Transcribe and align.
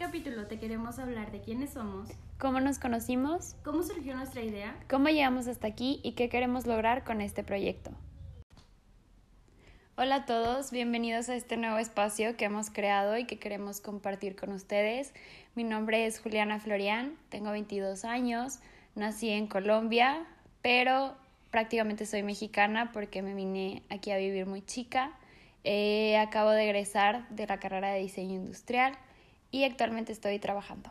capítulo 0.00 0.46
te 0.46 0.58
queremos 0.58 0.98
hablar 0.98 1.30
de 1.30 1.42
quiénes 1.42 1.74
somos, 1.74 2.08
cómo 2.38 2.58
nos 2.58 2.78
conocimos, 2.78 3.54
cómo 3.62 3.82
surgió 3.82 4.16
nuestra 4.16 4.40
idea, 4.40 4.74
cómo 4.88 5.08
llegamos 5.10 5.46
hasta 5.46 5.66
aquí 5.66 6.00
y 6.02 6.12
qué 6.12 6.30
queremos 6.30 6.66
lograr 6.66 7.04
con 7.04 7.20
este 7.20 7.44
proyecto. 7.44 7.90
Hola 9.96 10.14
a 10.14 10.24
todos, 10.24 10.70
bienvenidos 10.70 11.28
a 11.28 11.34
este 11.34 11.58
nuevo 11.58 11.76
espacio 11.76 12.34
que 12.38 12.46
hemos 12.46 12.70
creado 12.70 13.18
y 13.18 13.26
que 13.26 13.38
queremos 13.38 13.82
compartir 13.82 14.36
con 14.36 14.52
ustedes. 14.52 15.12
Mi 15.54 15.64
nombre 15.64 16.06
es 16.06 16.18
Juliana 16.18 16.60
Florian, 16.60 17.18
tengo 17.28 17.50
22 17.50 18.06
años, 18.06 18.60
nací 18.94 19.28
en 19.28 19.48
Colombia, 19.48 20.26
pero 20.62 21.14
prácticamente 21.50 22.06
soy 22.06 22.22
mexicana 22.22 22.90
porque 22.92 23.20
me 23.20 23.34
vine 23.34 23.82
aquí 23.90 24.12
a 24.12 24.16
vivir 24.16 24.46
muy 24.46 24.62
chica. 24.62 25.12
Eh, 25.62 26.16
acabo 26.16 26.48
de 26.52 26.64
egresar 26.64 27.28
de 27.28 27.46
la 27.46 27.60
carrera 27.60 27.90
de 27.90 28.00
diseño 28.00 28.36
industrial 28.36 28.96
y 29.50 29.64
actualmente 29.64 30.12
estoy 30.12 30.38
trabajando. 30.38 30.90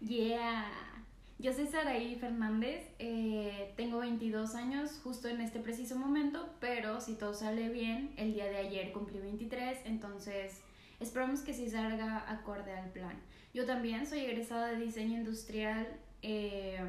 Yeah. 0.00 0.66
Yo 1.38 1.52
soy 1.52 1.66
Saraí 1.66 2.16
Fernández, 2.16 2.82
eh, 2.98 3.74
tengo 3.76 3.98
22 3.98 4.54
años 4.54 4.98
justo 5.04 5.28
en 5.28 5.42
este 5.42 5.60
preciso 5.60 5.94
momento, 5.96 6.48
pero 6.60 7.00
si 7.02 7.14
todo 7.14 7.34
sale 7.34 7.68
bien, 7.68 8.14
el 8.16 8.32
día 8.32 8.46
de 8.46 8.56
ayer 8.56 8.90
cumplí 8.92 9.18
23, 9.18 9.80
entonces 9.84 10.62
esperamos 10.98 11.40
que 11.40 11.52
sí 11.52 11.68
salga 11.68 12.24
acorde 12.30 12.72
al 12.72 12.90
plan. 12.90 13.20
Yo 13.52 13.66
también 13.66 14.06
soy 14.06 14.20
egresada 14.20 14.68
de 14.68 14.78
diseño 14.78 15.18
industrial 15.18 15.86
eh, 16.22 16.80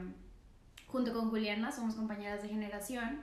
junto 0.87 1.13
con 1.13 1.29
Juliana, 1.29 1.73
somos 1.73 1.95
compañeras 1.95 2.41
de 2.41 2.47
generación 2.47 3.19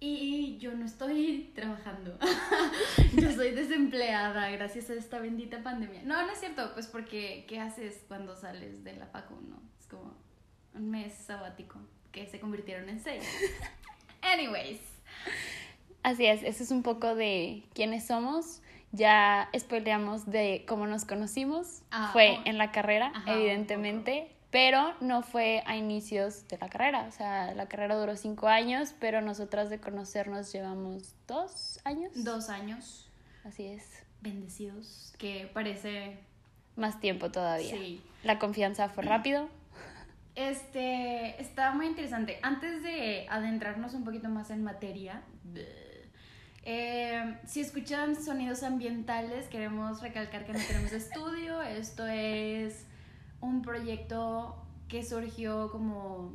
y 0.00 0.56
yo 0.58 0.72
no 0.74 0.86
estoy 0.86 1.52
trabajando. 1.54 2.18
yo 3.14 3.30
soy 3.32 3.50
desempleada 3.50 4.48
gracias 4.50 4.88
a 4.88 4.94
esta 4.94 5.20
bendita 5.20 5.62
pandemia. 5.62 6.02
No, 6.04 6.24
no 6.26 6.32
es 6.32 6.40
cierto, 6.40 6.72
pues 6.72 6.86
porque 6.86 7.44
¿qué 7.46 7.60
haces 7.60 8.02
cuando 8.08 8.34
sales 8.34 8.82
de 8.82 8.94
la 8.96 9.06
facu? 9.06 9.34
No, 9.42 9.60
es 9.78 9.86
como 9.86 10.14
un 10.74 10.90
mes 10.90 11.12
sabático 11.12 11.78
que 12.12 12.26
se 12.26 12.40
convirtieron 12.40 12.88
en 12.88 13.00
seis. 13.00 13.22
Anyways. 14.22 14.80
Así 16.02 16.24
es, 16.24 16.42
eso 16.42 16.62
es 16.62 16.70
un 16.70 16.82
poco 16.82 17.14
de 17.14 17.64
quiénes 17.74 18.06
somos. 18.06 18.62
Ya 18.92 19.50
spoileamos 19.56 20.26
de 20.30 20.64
cómo 20.66 20.86
nos 20.86 21.04
conocimos. 21.04 21.82
Ah, 21.90 22.08
Fue 22.12 22.38
oh. 22.38 22.42
en 22.46 22.56
la 22.56 22.72
carrera, 22.72 23.12
evidentemente 23.26 24.34
pero 24.50 24.94
no 25.00 25.22
fue 25.22 25.62
a 25.66 25.76
inicios 25.76 26.48
de 26.48 26.58
la 26.58 26.68
carrera, 26.68 27.06
o 27.06 27.12
sea, 27.12 27.54
la 27.54 27.68
carrera 27.68 27.96
duró 27.96 28.16
cinco 28.16 28.48
años, 28.48 28.94
pero 28.98 29.20
nosotras 29.20 29.70
de 29.70 29.78
conocernos 29.78 30.52
llevamos 30.52 31.14
dos 31.28 31.78
años. 31.84 32.12
Dos 32.16 32.48
años. 32.48 33.08
Así 33.44 33.66
es. 33.66 34.02
Bendecidos, 34.20 35.14
que 35.18 35.48
parece... 35.52 36.18
Más 36.76 37.00
tiempo 37.00 37.30
todavía. 37.30 37.70
Sí. 37.70 38.02
La 38.24 38.38
confianza 38.38 38.88
fue 38.88 39.04
rápido. 39.04 39.48
Este, 40.36 41.42
está 41.42 41.72
muy 41.72 41.86
interesante. 41.86 42.38
Antes 42.42 42.84
de 42.84 43.26
adentrarnos 43.28 43.94
un 43.94 44.04
poquito 44.04 44.28
más 44.28 44.50
en 44.50 44.62
materia, 44.62 45.22
eh, 46.62 47.36
si 47.44 47.60
escuchan 47.60 48.14
sonidos 48.14 48.62
ambientales, 48.62 49.48
queremos 49.48 50.00
recalcar 50.00 50.46
que 50.46 50.52
no 50.52 50.60
tenemos 50.66 50.92
estudio. 50.92 51.60
Esto 51.62 52.06
es 52.06 52.86
un 53.40 53.62
proyecto 53.62 54.56
que 54.88 55.02
surgió 55.04 55.70
como 55.70 56.32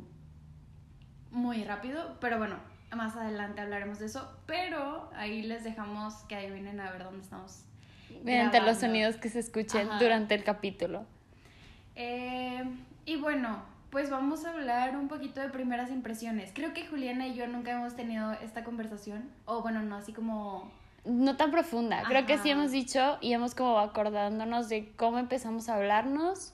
muy 1.30 1.64
rápido, 1.64 2.16
pero 2.20 2.38
bueno, 2.38 2.56
más 2.94 3.16
adelante 3.16 3.60
hablaremos 3.60 3.98
de 3.98 4.06
eso, 4.06 4.28
pero 4.46 5.10
ahí 5.14 5.42
les 5.42 5.64
dejamos 5.64 6.14
que 6.28 6.36
adivinen 6.36 6.80
a 6.80 6.90
ver 6.90 7.04
dónde 7.04 7.22
estamos. 7.22 7.62
Mediante 8.24 8.60
los 8.60 8.78
sonidos 8.78 9.16
que 9.16 9.28
se 9.28 9.40
escuchen 9.40 9.88
durante 9.98 10.34
el 10.34 10.44
capítulo. 10.44 11.04
Eh, 11.94 12.64
y 13.04 13.16
bueno, 13.16 13.62
pues 13.90 14.10
vamos 14.10 14.44
a 14.44 14.50
hablar 14.50 14.96
un 14.96 15.08
poquito 15.08 15.40
de 15.40 15.48
primeras 15.48 15.90
impresiones. 15.90 16.50
Creo 16.54 16.72
que 16.72 16.86
Juliana 16.86 17.26
y 17.26 17.34
yo 17.34 17.46
nunca 17.46 17.72
hemos 17.72 17.94
tenido 17.96 18.32
esta 18.32 18.64
conversación, 18.64 19.28
o 19.44 19.62
bueno, 19.62 19.82
no 19.82 19.96
así 19.96 20.12
como... 20.12 20.70
No 21.04 21.36
tan 21.36 21.52
profunda, 21.52 22.02
creo 22.02 22.26
que 22.26 22.36
sí 22.38 22.50
hemos 22.50 22.72
dicho 22.72 23.18
y 23.20 23.32
hemos 23.32 23.54
como 23.54 23.78
acordándonos 23.78 24.68
de 24.68 24.92
cómo 24.96 25.18
empezamos 25.18 25.68
a 25.68 25.76
hablarnos 25.76 26.52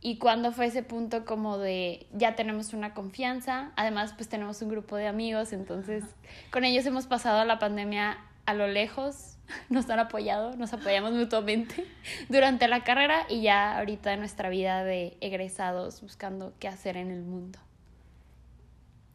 y 0.00 0.18
cuando 0.18 0.52
fue 0.52 0.66
ese 0.66 0.82
punto 0.82 1.24
como 1.24 1.58
de 1.58 2.06
ya 2.12 2.36
tenemos 2.36 2.72
una 2.72 2.94
confianza, 2.94 3.72
además 3.74 4.12
pues 4.14 4.28
tenemos 4.28 4.62
un 4.62 4.68
grupo 4.68 4.96
de 4.96 5.08
amigos, 5.08 5.52
entonces 5.52 6.04
con 6.50 6.64
ellos 6.64 6.86
hemos 6.86 7.06
pasado 7.06 7.44
la 7.44 7.58
pandemia 7.58 8.18
a 8.46 8.54
lo 8.54 8.68
lejos, 8.68 9.36
nos 9.68 9.90
han 9.90 9.98
apoyado, 9.98 10.56
nos 10.56 10.72
apoyamos 10.72 11.12
mutuamente 11.12 11.84
durante 12.28 12.68
la 12.68 12.84
carrera 12.84 13.26
y 13.28 13.42
ya 13.42 13.76
ahorita 13.78 14.12
en 14.12 14.20
nuestra 14.20 14.48
vida 14.48 14.84
de 14.84 15.16
egresados 15.20 16.00
buscando 16.00 16.52
qué 16.60 16.68
hacer 16.68 16.96
en 16.96 17.10
el 17.10 17.22
mundo. 17.22 17.58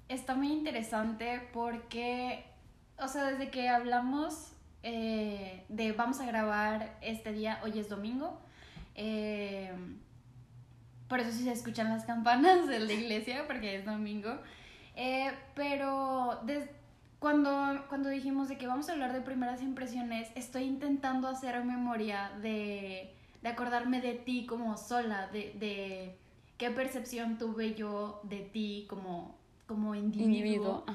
Está 0.09 0.35
muy 0.35 0.51
interesante 0.51 1.41
porque, 1.53 2.44
o 3.00 3.07
sea, 3.07 3.31
desde 3.31 3.50
que 3.50 3.69
hablamos 3.69 4.51
eh, 4.83 5.63
de 5.69 5.94
vamos 5.94 6.19
a 6.19 6.25
grabar 6.25 6.97
este 7.01 7.31
día, 7.31 7.61
hoy 7.63 7.79
es 7.79 7.88
domingo, 7.88 8.38
eh, 8.95 9.71
por 11.07 11.19
eso 11.19 11.31
sí 11.31 11.43
se 11.43 11.51
escuchan 11.51 11.89
las 11.89 12.05
campanas 12.05 12.67
de 12.67 12.79
la 12.79 12.93
iglesia, 12.93 13.45
porque 13.47 13.75
es 13.75 13.85
domingo. 13.85 14.37
Eh, 14.95 15.31
pero 15.55 16.41
cuando, 17.19 17.85
cuando 17.89 18.09
dijimos 18.09 18.49
de 18.49 18.57
que 18.57 18.67
vamos 18.67 18.89
a 18.89 18.93
hablar 18.93 19.13
de 19.13 19.21
primeras 19.21 19.61
impresiones, 19.61 20.29
estoy 20.35 20.63
intentando 20.63 21.27
hacer 21.27 21.63
memoria 21.63 22.31
de, 22.41 23.13
de 23.41 23.49
acordarme 23.49 24.01
de 24.01 24.13
ti 24.13 24.45
como 24.45 24.77
sola, 24.77 25.27
de, 25.27 25.53
de, 25.59 26.17
qué 26.57 26.69
percepción 26.71 27.37
tuve 27.37 27.75
yo 27.75 28.21
de 28.23 28.39
ti 28.39 28.85
como, 28.89 29.35
como 29.67 29.95
individuo. 29.95 30.85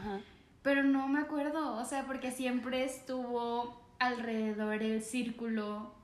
Pero 0.62 0.82
no 0.82 1.08
me 1.08 1.20
acuerdo, 1.20 1.76
o 1.76 1.84
sea, 1.84 2.06
porque 2.06 2.30
siempre 2.30 2.84
estuvo 2.84 3.80
alrededor 3.98 4.82
el 4.82 5.02
círculo 5.02 5.97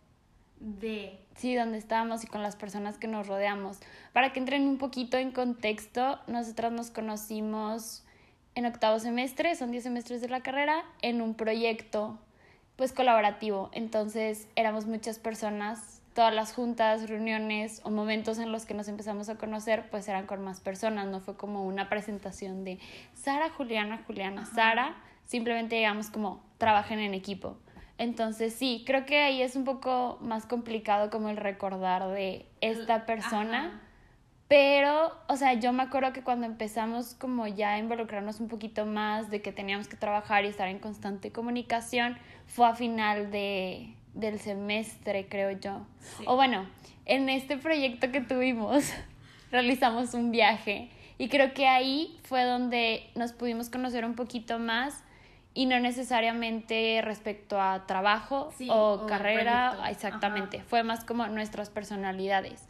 de... 0.61 1.19
Sí, 1.37 1.55
donde 1.55 1.79
estábamos 1.79 2.23
y 2.25 2.27
con 2.27 2.43
las 2.43 2.57
personas 2.57 2.97
que 2.99 3.09
nos 3.09 3.27
rodeamos. 3.27 3.81
Para 4.13 4.33
que 4.33 4.39
entren 4.39 4.69
un 4.69 4.79
poquito 4.79 5.17
en 5.17 5.33
contexto, 5.33 6.21
nosotras 6.27 6.73
nos 6.73 6.91
conocimos 6.91 8.05
en 8.55 8.67
octavo 8.67 8.99
semestre, 9.01 9.57
son 9.57 9.73
10 9.73 9.85
semestres 9.85 10.21
de 10.21 10.29
la 10.29 10.43
carrera, 10.43 10.85
en 11.03 11.21
un 11.23 11.35
proyecto 11.35 12.19
pues 12.77 12.93
colaborativo. 12.93 13.71
Entonces 13.73 14.49
éramos 14.57 14.87
muchas 14.87 15.19
personas, 15.19 16.03
todas 16.15 16.33
las 16.33 16.53
juntas, 16.53 17.09
reuniones 17.09 17.81
o 17.85 17.91
momentos 17.91 18.39
en 18.39 18.53
los 18.53 18.65
que 18.65 18.75
nos 18.75 18.89
empezamos 18.89 19.29
a 19.29 19.37
conocer, 19.37 19.89
pues 19.91 20.09
eran 20.09 20.27
con 20.27 20.43
más 20.43 20.61
personas, 20.61 21.07
no 21.07 21.21
fue 21.21 21.37
como 21.37 21.65
una 21.65 21.89
presentación 21.89 22.65
de 22.65 22.79
Sara, 23.15 23.51
Juliana, 23.51 24.03
Juliana, 24.07 24.47
Sara, 24.47 24.97
simplemente 25.27 25.77
llegamos 25.77 26.11
como 26.11 26.41
trabajen 26.59 27.01
en 27.01 27.15
equipo. 27.15 27.57
Entonces 27.99 28.55
sí, 28.55 28.83
creo 28.87 29.07
que 29.07 29.21
ahí 29.21 29.43
es 29.43 29.57
un 29.57 29.65
poco 29.65 30.19
más 30.21 30.47
complicado 30.47 31.11
como 31.11 31.29
el 31.29 31.37
recordar 31.37 32.09
de 32.09 32.47
esta 32.61 33.07
persona. 33.07 33.81
Pero, 34.49 35.13
o 35.29 35.37
sea, 35.37 35.55
yo 35.55 35.73
me 35.73 35.83
acuerdo 35.83 36.13
que 36.13 36.23
cuando 36.23 36.47
empezamos 36.47 37.15
como 37.15 37.47
ya 37.47 37.75
a 37.75 37.79
involucrarnos 37.79 38.41
un 38.41 38.49
poquito 38.49 38.85
más 38.85 39.31
de 39.31 39.41
que 39.41 39.53
teníamos 39.53 39.89
que 39.89 39.97
trabajar 39.97 40.45
y 40.45 40.49
estar 40.49 40.69
en 40.69 40.79
constante 40.79 41.33
comunicación, 41.33 42.19
fue 42.47 42.67
a 42.67 42.75
final 42.75 43.31
de, 43.31 43.95
del 44.13 44.39
semestre, 44.39 45.29
creo 45.29 45.53
yo. 45.53 45.87
O 46.27 46.37
bueno, 46.37 46.67
en 47.07 47.29
este 47.29 47.57
proyecto 47.57 48.13
que 48.13 48.21
tuvimos, 48.21 48.93
realizamos 49.51 50.15
un 50.15 50.31
viaje 50.31 50.91
y 51.17 51.29
creo 51.29 51.55
que 51.55 51.67
ahí 51.67 52.19
fue 52.25 52.45
donde 52.45 53.09
nos 53.15 53.33
pudimos 53.33 53.71
conocer 53.71 54.05
un 54.05 54.15
poquito 54.15 54.59
más 54.59 55.05
y 55.55 55.67
no 55.67 55.79
necesariamente 55.79 57.01
respecto 57.03 57.61
a 57.61 57.87
trabajo 57.87 58.51
o, 58.69 59.07
carrera, 59.07 59.89
exactamente, 59.89 60.63
fue 60.63 60.83
más 60.83 61.05
como 61.05 61.27
nuestras 61.29 61.71
personalidades. 61.71 62.67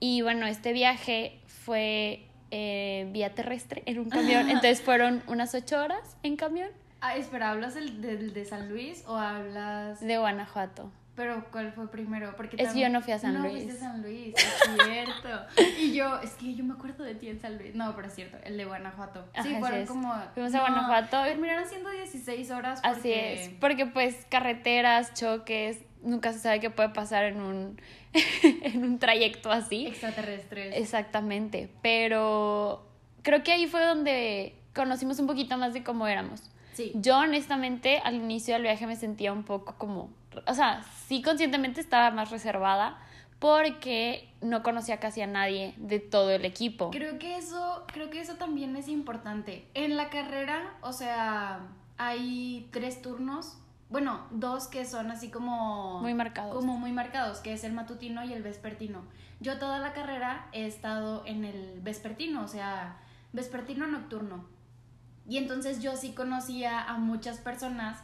Y 0.00 0.22
bueno, 0.22 0.46
este 0.46 0.72
viaje 0.72 1.38
fue 1.46 2.26
eh, 2.50 3.06
vía 3.12 3.34
terrestre 3.34 3.82
en 3.86 3.98
un 3.98 4.08
camión, 4.08 4.48
entonces 4.50 4.80
fueron 4.80 5.22
unas 5.26 5.54
ocho 5.54 5.80
horas 5.80 6.16
en 6.22 6.36
camión. 6.36 6.70
Ah, 7.02 7.16
espera, 7.16 7.50
¿hablas 7.50 7.74
del, 7.74 8.32
de 8.32 8.44
San 8.44 8.68
Luis 8.68 9.04
o 9.06 9.16
hablas...? 9.16 10.00
De 10.00 10.18
Guanajuato. 10.18 10.90
Pero 11.14 11.44
¿cuál 11.50 11.72
fue 11.72 11.90
primero? 11.90 12.34
Porque 12.36 12.56
es 12.58 12.72
que 12.72 12.80
yo 12.80 12.88
no 12.88 13.02
fui 13.02 13.12
a 13.12 13.18
San 13.18 13.34
Luis. 13.42 13.44
No 13.44 13.50
fuiste 13.50 13.72
a 13.72 13.76
San 13.76 14.02
Luis, 14.02 14.34
es 14.34 14.84
cierto. 14.86 15.46
y 15.78 15.92
yo, 15.92 16.18
es 16.20 16.30
que 16.32 16.54
yo 16.54 16.64
me 16.64 16.72
acuerdo 16.72 17.04
de 17.04 17.14
ti 17.14 17.28
en 17.28 17.38
San 17.38 17.58
Luis. 17.58 17.74
No, 17.74 17.94
pero 17.94 18.08
es 18.08 18.14
cierto, 18.14 18.38
el 18.44 18.56
de 18.56 18.64
Guanajuato. 18.64 19.28
sí, 19.42 19.54
fueron 19.58 19.86
como... 19.86 20.14
Fuimos 20.32 20.54
a 20.54 20.60
Guanajuato. 20.60 21.22
Terminaron 21.24 21.68
siendo 21.68 21.90
16 21.90 22.50
horas 22.50 22.80
porque... 22.80 22.98
Así 22.98 23.12
es, 23.12 23.48
porque 23.60 23.84
pues 23.84 24.26
carreteras, 24.30 25.12
choques, 25.12 25.80
nunca 26.02 26.32
se 26.32 26.38
sabe 26.38 26.60
qué 26.60 26.70
puede 26.70 26.88
pasar 26.88 27.24
en 27.24 27.42
un, 27.42 27.80
en 28.42 28.82
un 28.82 28.98
trayecto 28.98 29.50
así. 29.50 29.88
Extraterrestres. 29.88 30.74
Exactamente, 30.76 31.68
pero 31.82 32.86
creo 33.22 33.42
que 33.42 33.52
ahí 33.52 33.66
fue 33.66 33.84
donde 33.84 34.54
conocimos 34.74 35.18
un 35.18 35.26
poquito 35.26 35.58
más 35.58 35.74
de 35.74 35.82
cómo 35.82 36.06
éramos. 36.06 36.42
Sí. 36.72 36.92
Yo 36.94 37.18
honestamente 37.18 37.98
al 37.98 38.14
inicio 38.14 38.54
del 38.54 38.62
viaje 38.62 38.86
me 38.86 38.96
sentía 38.96 39.30
un 39.32 39.44
poco 39.44 39.74
como 39.76 40.10
o 40.46 40.54
sea, 40.54 40.82
sí 41.06 41.22
conscientemente 41.22 41.80
estaba 41.80 42.10
más 42.10 42.30
reservada, 42.30 42.98
porque 43.42 44.32
no 44.40 44.62
conocía 44.62 45.00
casi 45.00 45.20
a 45.20 45.26
nadie 45.26 45.74
de 45.76 45.98
todo 45.98 46.30
el 46.30 46.44
equipo. 46.44 46.90
Creo 46.92 47.18
que 47.18 47.36
eso, 47.36 47.84
creo 47.92 48.08
que 48.08 48.20
eso 48.20 48.34
también 48.34 48.76
es 48.76 48.86
importante. 48.86 49.66
En 49.74 49.96
la 49.96 50.10
carrera, 50.10 50.74
o 50.80 50.92
sea, 50.92 51.60
hay 51.98 52.68
tres 52.70 53.02
turnos. 53.02 53.58
Bueno, 53.90 54.26
dos 54.30 54.68
que 54.68 54.84
son 54.84 55.10
así 55.10 55.28
como... 55.28 56.00
Muy 56.00 56.14
marcados. 56.14 56.54
Como 56.54 56.78
muy 56.78 56.92
marcados, 56.92 57.40
que 57.40 57.52
es 57.52 57.64
el 57.64 57.72
matutino 57.72 58.24
y 58.24 58.32
el 58.32 58.44
vespertino. 58.44 59.02
Yo 59.40 59.58
toda 59.58 59.80
la 59.80 59.92
carrera 59.92 60.46
he 60.52 60.64
estado 60.66 61.24
en 61.26 61.44
el 61.44 61.80
vespertino, 61.80 62.44
o 62.44 62.48
sea, 62.48 62.96
vespertino 63.32 63.88
nocturno. 63.88 64.44
Y 65.28 65.38
entonces 65.38 65.82
yo 65.82 65.96
sí 65.96 66.12
conocía 66.12 66.80
a 66.80 66.96
muchas 66.96 67.38
personas 67.38 67.98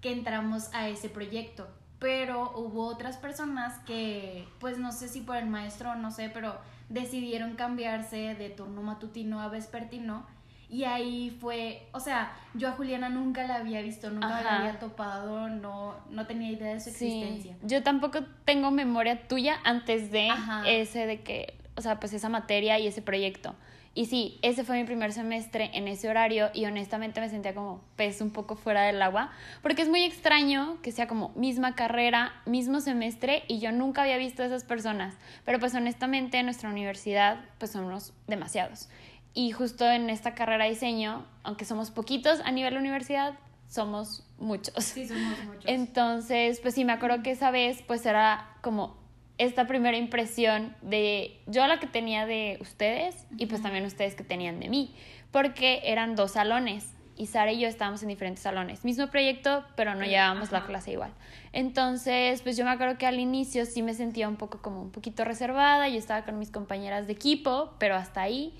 que 0.00 0.12
entramos 0.12 0.72
a 0.74 0.88
ese 0.88 1.08
proyecto 1.08 1.68
pero 1.98 2.52
hubo 2.56 2.86
otras 2.86 3.16
personas 3.16 3.78
que, 3.80 4.46
pues 4.58 4.78
no 4.78 4.92
sé 4.92 5.08
si 5.08 5.20
por 5.20 5.36
el 5.36 5.46
maestro 5.46 5.92
o 5.92 5.94
no 5.94 6.10
sé, 6.10 6.30
pero 6.32 6.56
decidieron 6.88 7.54
cambiarse 7.54 8.34
de 8.34 8.50
turno 8.50 8.82
matutino 8.82 9.40
a 9.40 9.48
vespertino. 9.48 10.26
Y 10.68 10.82
ahí 10.82 11.36
fue, 11.40 11.86
o 11.92 12.00
sea, 12.00 12.32
yo 12.54 12.68
a 12.68 12.72
Juliana 12.72 13.08
nunca 13.08 13.46
la 13.46 13.56
había 13.56 13.80
visto, 13.82 14.10
nunca 14.10 14.42
la 14.42 14.58
había 14.58 14.78
topado, 14.80 15.48
no, 15.48 15.94
no 16.10 16.26
tenía 16.26 16.50
idea 16.50 16.74
de 16.74 16.80
su 16.80 16.90
existencia. 16.90 17.56
Yo 17.62 17.84
tampoco 17.84 18.24
tengo 18.44 18.72
memoria 18.72 19.28
tuya 19.28 19.60
antes 19.62 20.10
de 20.10 20.28
ese, 20.66 21.06
de 21.06 21.22
que, 21.22 21.56
o 21.76 21.82
sea, 21.82 22.00
pues 22.00 22.12
esa 22.12 22.28
materia 22.28 22.80
y 22.80 22.88
ese 22.88 23.00
proyecto. 23.00 23.54
Y 23.96 24.04
sí, 24.04 24.38
ese 24.42 24.62
fue 24.62 24.76
mi 24.76 24.84
primer 24.84 25.10
semestre 25.14 25.70
en 25.72 25.88
ese 25.88 26.10
horario 26.10 26.50
y 26.52 26.66
honestamente 26.66 27.18
me 27.18 27.30
sentía 27.30 27.54
como 27.54 27.82
pez 27.96 28.20
un 28.20 28.30
poco 28.30 28.54
fuera 28.54 28.82
del 28.82 29.00
agua, 29.00 29.32
porque 29.62 29.80
es 29.80 29.88
muy 29.88 30.04
extraño 30.04 30.76
que 30.82 30.92
sea 30.92 31.08
como 31.08 31.30
misma 31.30 31.74
carrera, 31.74 32.34
mismo 32.44 32.80
semestre 32.80 33.44
y 33.48 33.58
yo 33.58 33.72
nunca 33.72 34.02
había 34.02 34.18
visto 34.18 34.42
a 34.42 34.46
esas 34.46 34.64
personas, 34.64 35.14
pero 35.46 35.58
pues 35.58 35.74
honestamente 35.74 36.36
en 36.36 36.44
nuestra 36.44 36.68
universidad 36.68 37.42
pues 37.56 37.70
somos 37.70 38.12
demasiados. 38.26 38.90
Y 39.32 39.52
justo 39.52 39.90
en 39.90 40.10
esta 40.10 40.34
carrera 40.34 40.64
de 40.64 40.70
diseño, 40.72 41.24
aunque 41.42 41.64
somos 41.64 41.90
poquitos 41.90 42.40
a 42.40 42.50
nivel 42.50 42.74
de 42.74 42.80
universidad, 42.80 43.38
somos 43.66 44.28
muchos. 44.38 44.84
Sí, 44.84 45.08
somos 45.08 45.42
muchos. 45.46 45.64
Entonces, 45.64 46.60
pues 46.60 46.74
sí, 46.74 46.84
me 46.84 46.92
acuerdo 46.92 47.22
que 47.22 47.30
esa 47.30 47.50
vez 47.50 47.82
pues 47.86 48.04
era 48.04 48.46
como 48.60 49.05
esta 49.38 49.66
primera 49.66 49.96
impresión 49.96 50.74
de 50.82 51.40
yo 51.46 51.66
la 51.66 51.78
que 51.78 51.86
tenía 51.86 52.26
de 52.26 52.58
ustedes 52.60 53.26
y 53.36 53.46
pues 53.46 53.62
también 53.62 53.84
ustedes 53.84 54.14
que 54.14 54.24
tenían 54.24 54.60
de 54.60 54.68
mí, 54.68 54.94
porque 55.30 55.82
eran 55.84 56.16
dos 56.16 56.32
salones 56.32 56.94
y 57.16 57.26
Sara 57.26 57.52
y 57.52 57.60
yo 57.60 57.68
estábamos 57.68 58.02
en 58.02 58.08
diferentes 58.08 58.42
salones, 58.42 58.84
mismo 58.84 59.06
proyecto, 59.08 59.64
pero 59.74 59.94
no 59.94 60.04
llevábamos 60.04 60.52
la 60.52 60.66
clase 60.66 60.92
igual. 60.92 61.12
Entonces, 61.52 62.42
pues 62.42 62.56
yo 62.56 62.64
me 62.64 62.70
acuerdo 62.70 62.98
que 62.98 63.06
al 63.06 63.18
inicio 63.18 63.64
sí 63.64 63.82
me 63.82 63.94
sentía 63.94 64.28
un 64.28 64.36
poco 64.36 64.60
como 64.60 64.82
un 64.82 64.90
poquito 64.90 65.24
reservada, 65.24 65.88
yo 65.88 65.96
estaba 65.96 66.24
con 66.24 66.38
mis 66.38 66.50
compañeras 66.50 67.06
de 67.06 67.14
equipo, 67.14 67.74
pero 67.78 67.94
hasta 67.94 68.20
ahí. 68.20 68.54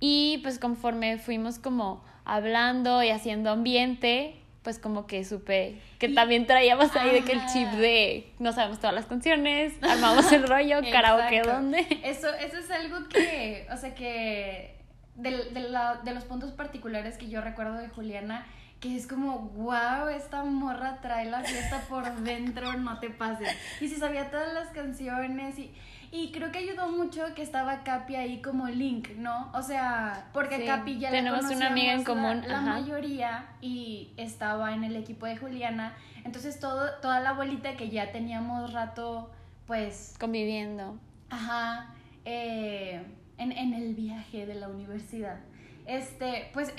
Y 0.00 0.40
pues 0.42 0.58
conforme 0.58 1.18
fuimos 1.18 1.60
como 1.60 2.02
hablando 2.24 3.02
y 3.04 3.10
haciendo 3.10 3.50
ambiente, 3.50 4.41
pues 4.62 4.78
como 4.78 5.06
que 5.06 5.24
supe 5.24 5.80
que 5.98 6.08
también 6.08 6.46
traíamos 6.46 6.94
ahí 6.96 7.10
de 7.10 7.22
que 7.22 7.32
el 7.32 7.40
chip 7.46 7.68
de 7.70 8.32
no 8.38 8.52
sabemos 8.52 8.78
todas 8.78 8.94
las 8.94 9.06
canciones, 9.06 9.74
armamos 9.82 10.30
el 10.32 10.46
rollo, 10.46 10.80
karaoke, 10.92 11.42
¿dónde? 11.42 11.86
Eso, 12.04 12.28
eso 12.34 12.58
es 12.58 12.70
algo 12.70 13.08
que, 13.08 13.66
o 13.72 13.76
sea, 13.76 13.94
que 13.94 14.76
de, 15.16 15.50
de, 15.50 15.60
la, 15.60 16.00
de 16.04 16.14
los 16.14 16.24
puntos 16.24 16.52
particulares 16.52 17.18
que 17.18 17.28
yo 17.28 17.40
recuerdo 17.40 17.74
de 17.74 17.88
Juliana, 17.88 18.46
que 18.82 18.96
es 18.96 19.06
como, 19.06 19.38
wow, 19.56 20.08
esta 20.08 20.44
morra 20.44 20.98
trae 21.00 21.30
la 21.30 21.42
fiesta 21.42 21.80
por 21.88 22.12
dentro, 22.22 22.74
no 22.74 22.98
te 22.98 23.08
pases. 23.08 23.48
Y 23.80 23.88
si 23.88 23.96
sabía 23.96 24.30
todas 24.30 24.52
las 24.52 24.68
canciones 24.68 25.58
y 25.58 25.72
y 26.14 26.30
creo 26.30 26.52
que 26.52 26.58
ayudó 26.58 26.88
mucho 26.90 27.22
que 27.34 27.40
estaba 27.40 27.84
Capi 27.84 28.16
ahí 28.16 28.42
como 28.42 28.68
link, 28.68 29.16
¿no? 29.16 29.50
O 29.54 29.62
sea, 29.62 30.28
porque 30.34 30.66
Capi 30.66 30.98
ya 30.98 31.10
tenemos 31.10 31.46
una 31.46 31.68
amiga 31.68 31.94
en 31.94 32.04
común, 32.04 32.42
la, 32.46 32.60
mayoría 32.60 33.46
y 33.62 34.12
estaba 34.18 34.74
en 34.74 34.84
el 34.84 34.94
equipo 34.94 35.24
de 35.24 35.38
Juliana. 35.38 35.94
Entonces 36.24 36.60
todo 36.60 36.90
toda 37.00 37.20
la 37.20 37.32
bolita 37.32 37.78
que 37.78 37.88
ya 37.88 38.12
teníamos 38.12 38.74
rato 38.74 39.30
pues 39.66 40.14
conviviendo. 40.20 40.98
Ajá. 41.30 41.94
Eh, 42.26 43.02
en, 43.38 43.52
en 43.52 43.72
el 43.72 43.94
viaje 43.94 44.44
de 44.44 44.54
la 44.54 44.68
universidad 44.68 45.38
este, 45.86 46.50
pues 46.52 46.72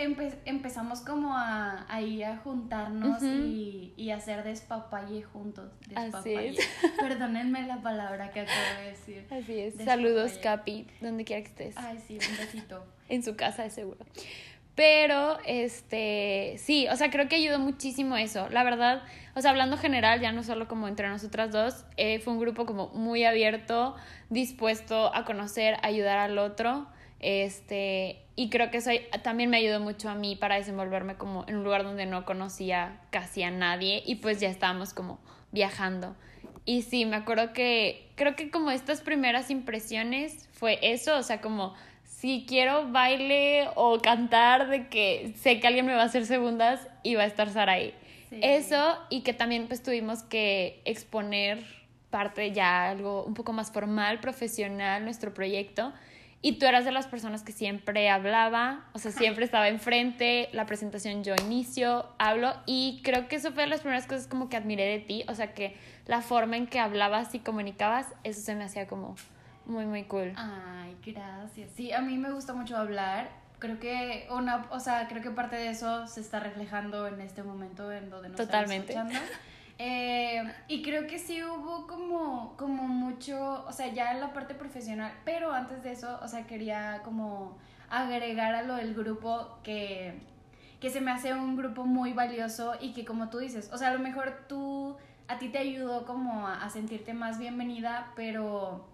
empezamos 0.45 1.01
como 1.01 1.35
a, 1.35 1.85
a 1.89 1.97
a 1.97 2.37
juntarnos 2.37 3.21
y, 3.21 3.93
y, 3.97 4.11
hacer 4.11 4.43
despapalle 4.43 5.23
juntos. 5.23 5.71
Despapalle. 5.87 6.57
Perdónenme 6.99 7.67
la 7.67 7.81
palabra 7.81 8.31
que 8.31 8.41
acabo 8.41 8.81
de 8.81 8.89
decir. 8.91 9.27
Así 9.29 9.59
es. 9.59 9.75
Saludos, 9.83 10.33
Capi, 10.41 10.87
donde 11.01 11.25
quiera 11.25 11.41
que 11.41 11.49
estés. 11.49 11.77
Ay, 11.77 11.99
sí, 11.99 12.13
un 12.13 12.37
besito. 12.37 12.85
en 13.09 13.23
su 13.23 13.35
casa, 13.35 13.63
de 13.63 13.69
seguro. 13.69 14.05
Pero, 14.75 15.37
este, 15.45 16.55
sí, 16.57 16.87
o 16.87 16.95
sea, 16.95 17.11
creo 17.11 17.27
que 17.27 17.35
ayudó 17.35 17.59
muchísimo 17.59 18.17
eso. 18.17 18.49
La 18.49 18.63
verdad, 18.63 19.03
o 19.35 19.41
sea, 19.41 19.51
hablando 19.51 19.77
general, 19.77 20.19
ya 20.19 20.31
no 20.31 20.43
solo 20.43 20.67
como 20.67 20.87
entre 20.87 21.09
nosotras 21.09 21.51
dos, 21.51 21.85
eh, 21.97 22.19
fue 22.19 22.33
un 22.33 22.39
grupo 22.39 22.65
como 22.65 22.87
muy 22.89 23.23
abierto, 23.23 23.95
dispuesto 24.29 25.13
a 25.13 25.25
conocer, 25.25 25.77
ayudar 25.83 26.17
al 26.17 26.39
otro. 26.39 26.87
Este, 27.23 28.19
y 28.35 28.49
creo 28.49 28.69
que 28.69 28.77
eso 28.77 28.91
también 29.23 29.49
me 29.49 29.55
ayudó 29.55 29.79
mucho 29.79 30.09
a 30.09 30.15
mí 30.15 30.35
para 30.35 30.55
desenvolverme 30.55 31.15
como 31.15 31.45
en 31.47 31.55
un 31.55 31.63
lugar 31.63 31.83
donde 31.83 32.05
no 32.05 32.25
conocía 32.25 32.99
casi 33.11 33.43
a 33.43 33.49
nadie 33.49 34.03
y 34.05 34.15
pues 34.15 34.41
ya 34.41 34.49
estábamos 34.49 34.93
como 34.93 35.19
viajando. 35.53 36.17
Y 36.65 36.81
sí, 36.81 37.05
me 37.05 37.15
acuerdo 37.15 37.53
que 37.53 38.09
creo 38.15 38.35
que 38.35 38.51
como 38.51 38.71
estas 38.71 38.99
primeras 38.99 39.49
impresiones 39.51 40.49
fue 40.51 40.79
eso, 40.81 41.17
o 41.17 41.23
sea, 41.23 41.39
como 41.39 41.75
si 42.03 42.45
quiero 42.45 42.91
baile 42.91 43.69
o 43.75 43.99
cantar 43.99 44.67
de 44.67 44.89
que 44.89 45.33
sé 45.37 45.61
que 45.61 45.67
alguien 45.67 45.85
me 45.85 45.93
va 45.93 46.01
a 46.01 46.05
hacer 46.05 46.25
segundas 46.25 46.87
y 47.03 47.15
va 47.15 47.23
a 47.23 47.27
estar 47.27 47.49
Sara 47.49 47.73
ahí. 47.73 47.93
Eso 48.31 48.97
y 49.09 49.21
que 49.21 49.31
también 49.31 49.67
pues 49.67 49.81
tuvimos 49.81 50.23
que 50.23 50.81
exponer 50.85 51.63
parte 52.09 52.51
ya 52.51 52.89
algo 52.89 53.23
un 53.23 53.33
poco 53.33 53.53
más 53.53 53.71
formal, 53.71 54.19
profesional, 54.19 55.05
nuestro 55.05 55.33
proyecto 55.33 55.93
y 56.43 56.59
tú 56.59 56.65
eras 56.65 56.83
de 56.83 56.91
las 56.91 57.07
personas 57.07 57.41
que 57.41 57.53
siempre 57.53 58.09
hablaba, 58.09 58.83
o 58.91 58.99
sea, 58.99 59.11
siempre 59.11 59.45
estaba 59.45 59.69
enfrente, 59.69 60.49
la 60.51 60.65
presentación 60.65 61.23
yo 61.23 61.33
inicio, 61.35 62.05
hablo, 62.19 62.53
y 62.65 63.01
creo 63.01 63.29
que 63.29 63.37
eso 63.37 63.53
fue 63.53 63.63
de 63.63 63.69
las 63.69 63.79
primeras 63.79 64.05
cosas 64.05 64.27
como 64.27 64.49
que 64.49 64.57
admiré 64.57 64.83
de 64.83 64.99
ti, 64.99 65.23
o 65.29 65.35
sea, 65.35 65.53
que 65.53 65.77
la 66.05 66.21
forma 66.21 66.57
en 66.57 66.67
que 66.67 66.81
hablabas 66.81 67.33
y 67.33 67.39
comunicabas, 67.39 68.07
eso 68.25 68.41
se 68.41 68.55
me 68.55 68.65
hacía 68.65 68.87
como 68.87 69.15
muy, 69.65 69.85
muy 69.85 70.03
cool. 70.03 70.33
Ay, 70.35 70.97
gracias. 71.05 71.71
Sí, 71.75 71.93
a 71.93 72.01
mí 72.01 72.17
me 72.17 72.29
gusta 72.31 72.53
mucho 72.53 72.75
hablar. 72.75 73.29
Creo 73.59 73.79
que 73.79 74.27
una, 74.29 74.67
o 74.71 74.81
sea, 74.81 75.07
creo 75.07 75.21
que 75.21 75.31
parte 75.31 75.55
de 75.55 75.69
eso 75.69 76.05
se 76.07 76.19
está 76.19 76.41
reflejando 76.41 77.07
en 77.07 77.21
este 77.21 77.43
momento 77.43 77.89
en 77.89 78.09
donde 78.09 78.27
nos 78.27 78.37
Totalmente. 78.37 78.91
estamos 78.91 79.13
escuchando. 79.13 79.39
Eh, 79.79 80.43
y 80.67 80.83
creo 80.83 81.07
que 81.07 81.17
sí 81.17 81.43
hubo 81.43 81.87
como, 81.87 82.55
como 82.57 82.83
mucho, 82.83 83.65
o 83.65 83.71
sea, 83.71 83.91
ya 83.91 84.11
en 84.11 84.19
la 84.19 84.33
parte 84.33 84.53
profesional, 84.53 85.11
pero 85.25 85.51
antes 85.51 85.83
de 85.83 85.91
eso, 85.91 86.19
o 86.21 86.27
sea, 86.27 86.45
quería 86.45 87.01
como 87.03 87.57
agregar 87.89 88.53
a 88.55 88.63
lo 88.63 88.75
del 88.75 88.93
grupo 88.93 89.57
que, 89.63 90.21
que 90.79 90.89
se 90.89 91.01
me 91.01 91.11
hace 91.11 91.33
un 91.33 91.55
grupo 91.55 91.85
muy 91.85 92.13
valioso 92.13 92.73
y 92.79 92.93
que 92.93 93.03
como 93.03 93.29
tú 93.29 93.39
dices, 93.39 93.71
o 93.73 93.77
sea, 93.77 93.89
a 93.89 93.93
lo 93.93 93.99
mejor 93.99 94.45
tú, 94.47 94.95
a 95.27 95.39
ti 95.39 95.49
te 95.49 95.57
ayudó 95.57 96.05
como 96.05 96.47
a, 96.47 96.63
a 96.63 96.69
sentirte 96.69 97.13
más 97.13 97.39
bienvenida, 97.39 98.11
pero, 98.15 98.87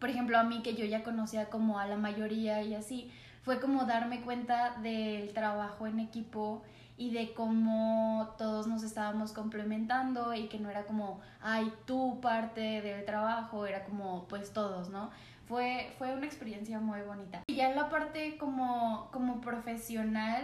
por 0.00 0.10
ejemplo, 0.10 0.38
a 0.38 0.42
mí 0.42 0.62
que 0.62 0.74
yo 0.74 0.84
ya 0.86 1.04
conocía 1.04 1.50
como 1.50 1.78
a 1.78 1.86
la 1.86 1.96
mayoría 1.96 2.62
y 2.62 2.74
así, 2.74 3.12
fue 3.42 3.60
como 3.60 3.84
darme 3.84 4.20
cuenta 4.22 4.76
del 4.82 5.32
trabajo 5.32 5.86
en 5.86 6.00
equipo 6.00 6.62
y 7.00 7.08
de 7.12 7.32
cómo 7.32 8.34
todos 8.36 8.66
nos 8.66 8.82
estábamos 8.82 9.32
complementando 9.32 10.34
y 10.34 10.48
que 10.48 10.58
no 10.58 10.68
era 10.68 10.84
como, 10.84 11.18
ay, 11.40 11.72
tú 11.86 12.20
parte 12.20 12.82
del 12.82 13.06
trabajo, 13.06 13.64
era 13.64 13.84
como, 13.84 14.28
pues 14.28 14.52
todos, 14.52 14.90
¿no? 14.90 15.08
Fue, 15.48 15.94
fue 15.96 16.12
una 16.12 16.26
experiencia 16.26 16.78
muy 16.78 17.00
bonita. 17.00 17.40
Y 17.46 17.54
ya 17.54 17.70
en 17.70 17.76
la 17.76 17.88
parte 17.88 18.36
como, 18.36 19.08
como 19.12 19.40
profesional, 19.40 20.42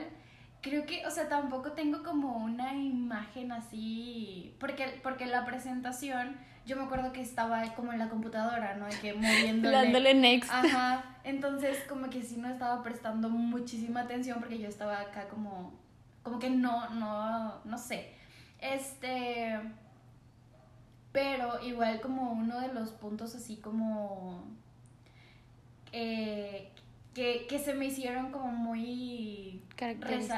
creo 0.62 0.86
que, 0.86 1.04
o 1.06 1.10
sea, 1.10 1.28
tampoco 1.28 1.72
tengo 1.72 2.02
como 2.02 2.38
una 2.38 2.72
imagen 2.72 3.52
así, 3.52 4.56
porque, 4.58 4.98
porque 5.02 5.26
la 5.26 5.44
presentación, 5.44 6.38
yo 6.64 6.76
me 6.76 6.84
acuerdo 6.84 7.12
que 7.12 7.20
estaba 7.20 7.62
como 7.74 7.92
en 7.92 7.98
la 7.98 8.08
computadora, 8.08 8.76
¿no? 8.76 8.86
De 8.86 8.98
que 8.98 9.12
moviéndole. 9.12 9.76
Dándole 9.76 10.14
next. 10.14 10.50
Ajá. 10.50 11.04
Entonces, 11.22 11.84
como 11.86 12.08
que 12.08 12.22
sí 12.22 12.38
no 12.38 12.48
estaba 12.48 12.82
prestando 12.82 13.28
muchísima 13.28 14.00
atención 14.00 14.38
porque 14.38 14.58
yo 14.58 14.68
estaba 14.68 14.98
acá 15.02 15.28
como 15.28 15.84
como 16.26 16.40
que 16.40 16.50
no, 16.50 16.90
no, 16.90 17.60
no 17.64 17.78
sé. 17.78 18.10
Este, 18.60 19.60
pero 21.12 21.62
igual 21.62 22.00
como 22.00 22.32
uno 22.32 22.60
de 22.60 22.74
los 22.74 22.90
puntos 22.90 23.36
así 23.36 23.58
como 23.58 24.44
eh, 25.92 26.72
que, 27.14 27.46
que, 27.48 27.60
se 27.60 27.74
me 27.74 27.86
hicieron 27.86 28.32
como 28.32 28.48
muy 28.48 29.62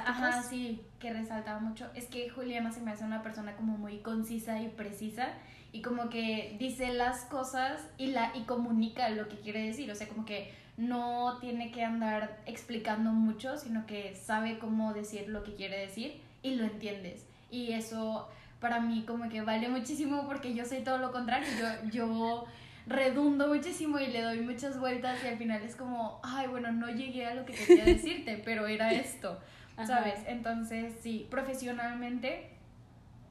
Ajá, 0.05 0.43
sí, 0.43 0.83
que 1.01 1.11
resaltaba 1.11 1.59
mucho. 1.59 1.91
Es 1.95 2.05
que 2.05 2.29
Juliana 2.29 2.71
se 2.71 2.83
me 2.83 2.91
hace 2.91 3.05
una 3.05 3.23
persona 3.23 3.57
como 3.57 3.79
muy 3.79 4.01
concisa 4.01 4.61
y 4.61 4.69
precisa 4.69 5.31
y 5.73 5.81
como 5.81 6.11
que 6.11 6.55
dice 6.59 6.93
las 6.93 7.25
cosas 7.25 7.81
y, 7.97 8.09
la, 8.09 8.37
y 8.37 8.43
comunica 8.43 9.09
lo 9.09 9.27
que 9.29 9.37
quiere 9.37 9.63
decir, 9.63 9.91
o 9.91 9.95
sea, 9.95 10.07
como 10.07 10.27
que 10.27 10.53
no 10.79 11.39
tiene 11.41 11.71
que 11.71 11.85
andar 11.85 12.39
explicando 12.47 13.11
mucho, 13.11 13.59
sino 13.59 13.85
que 13.85 14.15
sabe 14.15 14.59
cómo 14.59 14.95
decir 14.95 15.29
lo 15.29 15.43
que 15.43 15.55
quiere 15.55 15.79
decir 15.79 16.21
y 16.43 16.55
lo 16.55 16.65
entiendes. 16.65 17.27
Y 17.51 17.73
eso 17.73 18.29
para 18.61 18.81
mí 18.81 19.05
como 19.07 19.29
que 19.29 19.43
vale 19.43 19.69
muchísimo 19.69 20.25
porque 20.27 20.55
yo 20.55 20.65
soy 20.65 20.81
todo 20.81 20.99
lo 20.99 21.13
contrario, 21.13 21.49
yo, 21.59 21.91
yo 21.91 22.45
redundo 22.87 23.49
muchísimo 23.49 23.99
y 23.99 24.07
le 24.07 24.23
doy 24.23 24.41
muchas 24.41 24.79
vueltas 24.79 25.23
y 25.25 25.27
al 25.27 25.37
final 25.37 25.63
es 25.63 25.77
como, 25.77 26.21
ay, 26.23 26.47
bueno, 26.47 26.73
no 26.73 26.89
llegué 26.89 27.27
a 27.27 27.35
lo 27.35 27.45
que 27.45 27.53
quería 27.53 27.85
decirte, 27.85 28.41
pero 28.45 28.67
era 28.67 28.93
esto, 28.93 29.39
¿sabes? 29.85 30.21
Entonces, 30.27 30.95
sí, 31.03 31.27
profesionalmente 31.29 32.51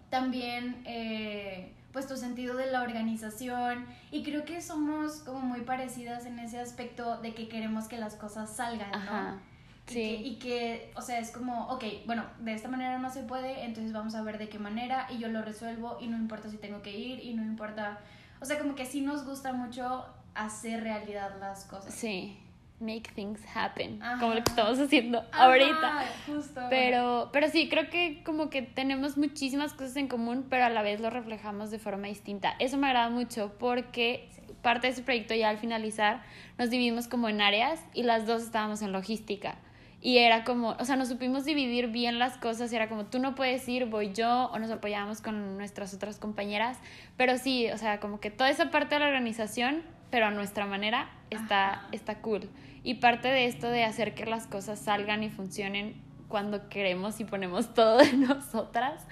también, 0.10 0.82
eh, 0.86 1.72
pues 1.98 2.06
tu 2.06 2.16
sentido 2.16 2.56
de 2.56 2.68
la 2.68 2.84
organización 2.84 3.88
y 4.12 4.22
creo 4.22 4.46
que 4.46 4.62
somos 4.62 5.14
como 5.22 5.40
muy 5.40 5.62
parecidas 5.62 6.28
en 6.28 6.38
ese 6.38 6.60
aspecto 6.60 7.18
de 7.22 7.34
que 7.34 7.48
queremos 7.48 7.88
que 7.88 7.98
las 7.98 8.14
cosas 8.14 8.56
salgan, 8.56 8.92
¿no? 8.92 9.40
Sí. 9.88 10.22
Y 10.24 10.36
que, 10.38 10.92
o 10.96 11.02
sea, 11.02 11.18
es 11.18 11.32
como, 11.32 11.70
ok, 11.70 11.84
bueno, 12.06 12.24
de 12.38 12.54
esta 12.54 12.68
manera 12.68 13.00
no 13.00 13.10
se 13.10 13.24
puede, 13.24 13.66
entonces 13.66 13.94
vamos 13.94 14.14
a 14.14 14.22
ver 14.22 14.38
de 14.38 14.48
qué 14.48 14.60
manera 14.60 15.08
y 15.10 15.18
yo 15.18 15.28
lo 15.30 15.42
resuelvo 15.42 15.98
y 16.00 16.06
no 16.06 16.18
importa 16.18 16.52
si 16.52 16.58
tengo 16.58 16.84
que 16.84 16.96
ir 16.96 17.20
y 17.24 17.34
no 17.34 17.42
importa, 17.42 17.98
o 18.42 18.46
sea, 18.46 18.60
como 18.60 18.76
que 18.76 18.86
sí 18.86 19.02
nos 19.02 19.26
gusta 19.26 19.52
mucho 19.54 20.06
hacer 20.36 20.84
realidad 20.84 21.32
las 21.40 21.66
cosas. 21.66 21.96
Sí, 21.96 22.38
make 22.80 23.10
things 23.16 23.42
happen, 23.56 24.00
como 24.20 24.36
lo 24.36 24.44
que 24.44 24.50
estamos 24.50 24.80
haciendo 24.80 25.24
ahorita. 25.32 26.06
Justo. 26.28 26.62
Pero, 26.70 27.30
pero 27.34 27.50
sí, 27.50 27.70
creo 27.70 27.90
que 27.90 28.22
como 28.24 28.50
que 28.50 28.62
tenemos 28.62 29.18
muchísimas 29.18 29.74
cosas 29.74 29.96
en 29.96 30.08
común, 30.08 30.46
pero 30.50 30.66
a 30.66 30.70
la 30.70 30.82
vez 30.82 31.00
lo 31.00 31.10
reflejamos 31.10 31.72
de 31.72 31.80
forma 31.80 32.08
distinta. 32.08 32.56
Eso 32.60 32.78
me 32.78 32.88
agrada 32.88 33.10
mucho 33.10 33.54
porque 33.58 34.30
parte 34.62 34.88
de 34.88 34.94
ese 34.94 35.02
proyecto 35.02 35.34
ya 35.34 35.50
al 35.50 35.58
finalizar 35.58 36.24
nos 36.58 36.70
dividimos 36.70 37.08
como 37.08 37.30
en 37.30 37.42
áreas 37.42 37.84
y 37.94 38.04
las 38.04 38.28
dos 38.28 38.44
estábamos 38.44 38.82
en 38.82 38.92
logística. 38.92 39.56
Y 40.00 40.20
era 40.20 40.44
como, 40.44 40.76
o 40.80 40.86
sea, 40.86 40.96
nos 40.96 41.08
supimos 41.08 41.44
dividir 41.44 41.88
bien 41.88 42.20
las 42.20 42.38
cosas, 42.38 42.72
era 42.72 42.88
como 42.88 43.08
tú 43.08 43.18
no 43.18 43.34
puedes 43.34 43.68
ir, 43.68 43.88
voy 43.88 44.14
yo, 44.14 44.46
o 44.54 44.60
nos 44.60 44.70
apoyábamos 44.70 45.22
con 45.22 45.58
nuestras 45.58 45.94
otras 45.94 46.20
compañeras, 46.20 46.78
pero 47.18 47.38
sí, 47.38 47.70
o 47.72 47.78
sea, 47.80 48.00
como 48.00 48.20
que 48.20 48.30
toda 48.30 48.52
esa 48.52 48.70
parte 48.70 48.96
de 48.96 49.00
la 49.00 49.08
organización, 49.08 49.82
pero 50.12 50.28
a 50.28 50.32
nuestra 50.32 50.68
manera, 50.68 51.10
está, 51.32 51.88
está 51.92 52.20
cool. 52.20 52.48
Y 52.84 52.96
parte 52.96 53.28
de 53.28 53.46
esto 53.46 53.70
de 53.70 53.84
hacer 53.84 54.14
que 54.14 54.26
las 54.26 54.48
cosas 54.48 54.80
salgan 54.80 55.24
y 55.24 55.30
funcionen 55.30 56.02
cuando 56.28 56.70
queremos 56.70 57.20
y 57.20 57.26
ponemos 57.26 57.74
todo 57.74 57.98
de 57.98 58.14
nosotras, 58.14 59.06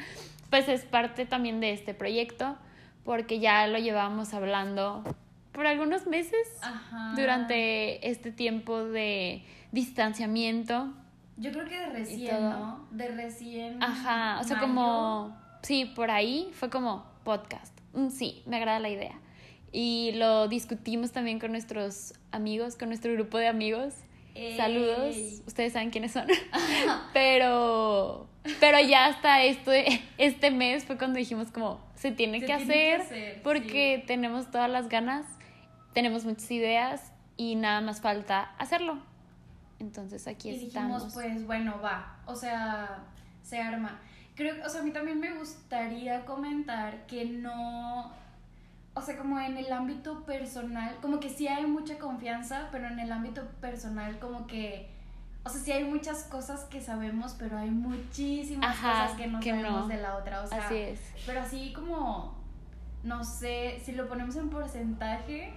pues 0.50 0.68
es 0.68 0.86
parte 0.86 1.26
también 1.26 1.60
de 1.60 1.72
este 1.72 1.94
proyecto, 1.94 2.58
porque 3.04 3.40
ya 3.40 3.68
lo 3.68 3.78
llevábamos 3.78 4.34
hablando 4.34 5.04
por 5.52 5.68
algunos 5.68 6.06
meses 6.06 6.48
durante 7.16 8.10
este 8.10 8.32
tiempo 8.32 8.84
de 8.84 9.44
distanciamiento. 9.72 10.94
Yo 11.38 11.52
creo 11.52 11.66
que 11.66 11.80
de 11.80 11.88
recién, 11.88 12.42
¿no? 12.42 12.88
De 12.92 13.08
recién. 13.10 13.82
Ajá, 13.82 14.40
o 14.42 14.44
sea, 14.44 14.60
como, 14.60 15.36
sí, 15.62 15.86
por 15.86 16.12
ahí 16.12 16.50
fue 16.54 16.70
como 16.70 17.06
podcast. 17.24 17.78
Mm, 17.94 18.10
sí, 18.10 18.44
me 18.46 18.58
agrada 18.58 18.80
la 18.80 18.90
idea. 18.90 19.20
Y 19.78 20.14
lo 20.14 20.48
discutimos 20.48 21.12
también 21.12 21.38
con 21.38 21.52
nuestros 21.52 22.14
amigos, 22.32 22.78
con 22.78 22.88
nuestro 22.88 23.12
grupo 23.12 23.38
de 23.38 23.50
amigos. 23.50 23.94
Saludos, 24.56 25.18
ustedes 25.46 25.74
saben 25.74 25.90
quiénes 25.90 26.14
son. 26.14 26.28
pero, 27.14 28.30
pero 28.62 28.80
ya 28.80 29.08
hasta 29.08 29.44
este, 29.44 30.02
este 30.18 30.50
mes 30.50 30.86
fue 30.86 30.98
cuando 30.98 31.20
dijimos 31.20 31.52
como, 31.52 31.82
se 31.96 32.12
tiene, 32.12 32.40
que, 32.40 32.54
hacer 32.54 33.42
porque 33.44 34.02
tenemos 34.08 34.50
todas 34.50 34.70
las 34.70 34.88
ganas, 34.88 35.26
tenemos 35.92 36.24
muchas 36.24 36.50
ideas 36.52 37.12
y 37.36 37.56
nada 37.56 37.82
más 37.82 38.00
falta 38.00 38.56
hacerlo. 38.58 39.00
Entonces 39.80 40.26
aquí 40.26 40.52
y 40.52 40.68
estamos. 40.68 41.04
dijimos, 41.04 41.14
pues 41.14 41.46
bueno, 41.46 41.82
va, 41.84 42.22
o 42.26 42.36
sea, 42.38 43.04
se 43.44 43.60
arma. 43.60 44.00
Creo, 44.36 44.56
o 44.66 44.70
sea, 44.70 44.80
a 44.80 44.84
mí 44.86 44.92
también 44.92 45.20
me 45.20 45.34
gustaría 45.34 46.24
comentar 46.24 47.06
que 47.08 47.26
no, 47.26 48.14
o 48.96 49.02
sea, 49.02 49.18
como 49.18 49.40
en 49.40 49.58
el 49.58 49.72
ámbito 49.72 50.24
personal, 50.24 50.96
como 51.02 51.20
que 51.20 51.30
sí 51.30 51.48
hay 51.48 51.66
mucha 51.66 52.00
confianza, 52.00 52.70
pero 52.72 52.88
en 52.88 53.00
el 53.00 53.12
ámbito 53.12 53.46
personal 53.60 54.18
como 54.20 54.48
que, 54.48 54.90
o 55.44 55.50
sea, 55.50 55.62
sí 55.62 55.72
hay 55.74 55.84
muchas 55.84 56.24
cosas 56.24 56.64
que 56.64 56.80
sabemos, 56.80 57.36
pero 57.38 57.58
hay 57.58 57.70
muchísimas 57.70 58.76
cosas 58.78 59.12
que 59.12 59.28
no 59.28 59.42
sabemos 59.42 59.90
de 59.90 59.98
la 59.98 60.16
otra, 60.16 60.42
o 60.44 60.48
sea, 60.48 60.66
así 60.66 60.76
es. 60.76 61.02
Pero 61.26 61.42
así 61.42 61.74
como, 61.74 62.36
no 63.04 63.26
sé, 63.26 63.82
si 63.84 63.92
lo 63.92 64.08
ponemos 64.08 64.38
en 64.38 64.50
porcentaje, 64.50 65.54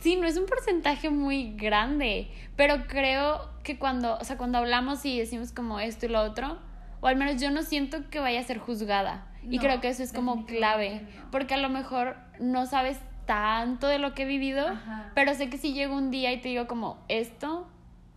sí, 0.00 0.16
no 0.16 0.26
es 0.26 0.38
un 0.38 0.46
porcentaje 0.46 1.10
muy 1.10 1.54
grande, 1.56 2.30
pero 2.56 2.86
creo 2.86 3.50
que 3.64 3.78
cuando, 3.78 4.16
o 4.16 4.24
sea, 4.24 4.38
cuando 4.38 4.56
hablamos 4.56 5.04
y 5.04 5.18
decimos 5.18 5.52
como 5.52 5.78
esto 5.78 6.06
y 6.06 6.08
lo 6.08 6.22
otro, 6.22 6.58
o 7.02 7.06
al 7.06 7.16
menos 7.16 7.38
yo 7.38 7.50
no 7.50 7.62
siento 7.62 8.08
que 8.08 8.18
vaya 8.18 8.40
a 8.40 8.44
ser 8.44 8.58
juzgada. 8.58 9.26
Y 9.50 9.58
creo 9.58 9.80
que 9.80 9.88
eso 9.88 10.02
es 10.02 10.12
como 10.12 10.46
clave, 10.46 11.06
porque 11.30 11.54
a 11.54 11.58
lo 11.58 11.68
mejor 11.68 12.16
no 12.38 12.66
sabes 12.66 12.98
tanto 13.26 13.88
de 13.88 13.98
lo 13.98 14.14
que 14.14 14.22
he 14.22 14.26
vivido, 14.26 14.66
pero 15.14 15.34
sé 15.34 15.50
que 15.50 15.58
si 15.58 15.72
llego 15.72 15.96
un 15.96 16.10
día 16.10 16.32
y 16.32 16.40
te 16.40 16.48
digo 16.48 16.66
como 16.66 16.98
esto, 17.08 17.66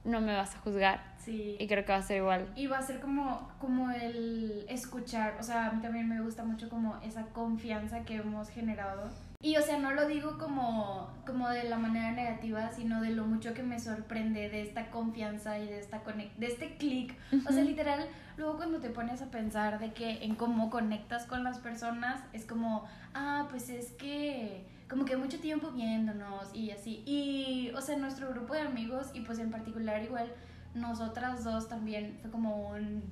no 0.03 0.21
me 0.21 0.36
vas 0.36 0.55
a 0.55 0.59
juzgar. 0.59 1.09
Sí. 1.19 1.57
Y 1.59 1.67
creo 1.67 1.85
que 1.85 1.91
va 1.91 1.99
a 1.99 2.01
ser 2.01 2.17
igual. 2.17 2.51
Y 2.55 2.67
va 2.67 2.79
a 2.79 2.81
ser 2.81 2.99
como, 2.99 3.51
como 3.59 3.91
el 3.91 4.65
escuchar, 4.67 5.38
o 5.39 5.43
sea, 5.43 5.67
a 5.67 5.71
mí 5.71 5.81
también 5.81 6.09
me 6.09 6.21
gusta 6.21 6.43
mucho 6.43 6.69
como 6.69 6.97
esa 7.03 7.25
confianza 7.27 8.03
que 8.03 8.15
hemos 8.15 8.49
generado 8.49 9.09
y 9.41 9.55
o 9.55 9.61
sea, 9.61 9.79
no 9.79 9.91
lo 9.91 10.05
digo 10.05 10.38
como, 10.38 11.09
como 11.25 11.47
de 11.47 11.63
la 11.63 11.77
manera 11.77 12.11
negativa, 12.11 12.73
sino 12.73 13.01
de 13.01 13.11
lo 13.11 13.25
mucho 13.25 13.53
que 13.53 13.63
me 13.63 13.79
sorprende 13.79 14.49
de 14.49 14.61
esta 14.61 14.91
confianza 14.91 15.57
y 15.59 15.65
de, 15.65 15.79
esta 15.79 16.01
de 16.38 16.45
este 16.45 16.75
clic. 16.75 17.15
O 17.47 17.53
sea, 17.53 17.63
literal, 17.63 18.05
luego 18.35 18.57
cuando 18.57 18.79
te 18.79 18.89
pones 18.89 19.21
a 19.21 19.31
pensar 19.31 19.79
de 19.79 19.93
que 19.93 20.25
en 20.25 20.35
cómo 20.35 20.69
conectas 20.69 21.25
con 21.25 21.45
las 21.45 21.57
personas, 21.59 22.21
es 22.33 22.45
como, 22.45 22.83
ah, 23.13 23.47
pues 23.49 23.69
es 23.69 23.91
que 23.93 24.65
como 24.89 25.05
que 25.05 25.15
mucho 25.15 25.39
tiempo 25.39 25.71
viéndonos 25.71 26.53
y 26.53 26.71
así. 26.71 27.01
Y, 27.05 27.71
o 27.75 27.79
sea, 27.79 27.95
nuestro 27.95 28.27
grupo 28.31 28.55
de 28.55 28.61
amigos 28.61 29.09
y 29.13 29.21
pues 29.21 29.39
en 29.39 29.51
particular 29.51 30.03
igual 30.03 30.33
nosotras 30.73 31.43
dos 31.43 31.67
también 31.67 32.17
fue 32.21 32.31
como 32.31 32.69
un... 32.69 33.03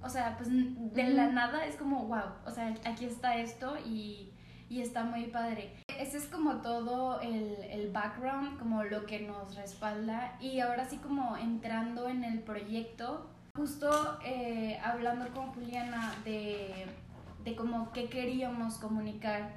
O 0.00 0.08
sea, 0.08 0.36
pues 0.36 0.48
de 0.50 1.10
la 1.10 1.26
nada 1.26 1.66
es 1.66 1.74
como, 1.74 2.06
wow, 2.06 2.30
o 2.46 2.50
sea, 2.50 2.72
aquí 2.84 3.04
está 3.04 3.36
esto 3.36 3.76
y 3.84 4.32
y 4.68 4.80
está 4.80 5.04
muy 5.04 5.24
padre. 5.24 5.74
Ese 5.98 6.18
es 6.18 6.26
como 6.26 6.56
todo 6.56 7.20
el, 7.20 7.56
el, 7.70 7.90
background, 7.90 8.58
como 8.58 8.84
lo 8.84 9.06
que 9.06 9.20
nos 9.20 9.56
respalda 9.56 10.36
y 10.40 10.60
ahora 10.60 10.88
sí 10.88 10.98
como 10.98 11.36
entrando 11.36 12.08
en 12.08 12.24
el 12.24 12.40
proyecto, 12.40 13.30
justo 13.56 14.18
eh, 14.24 14.78
hablando 14.84 15.28
con 15.32 15.52
Juliana 15.52 16.14
de, 16.24 16.86
de 17.44 17.56
como 17.56 17.92
qué 17.92 18.08
queríamos 18.08 18.78
comunicar. 18.78 19.56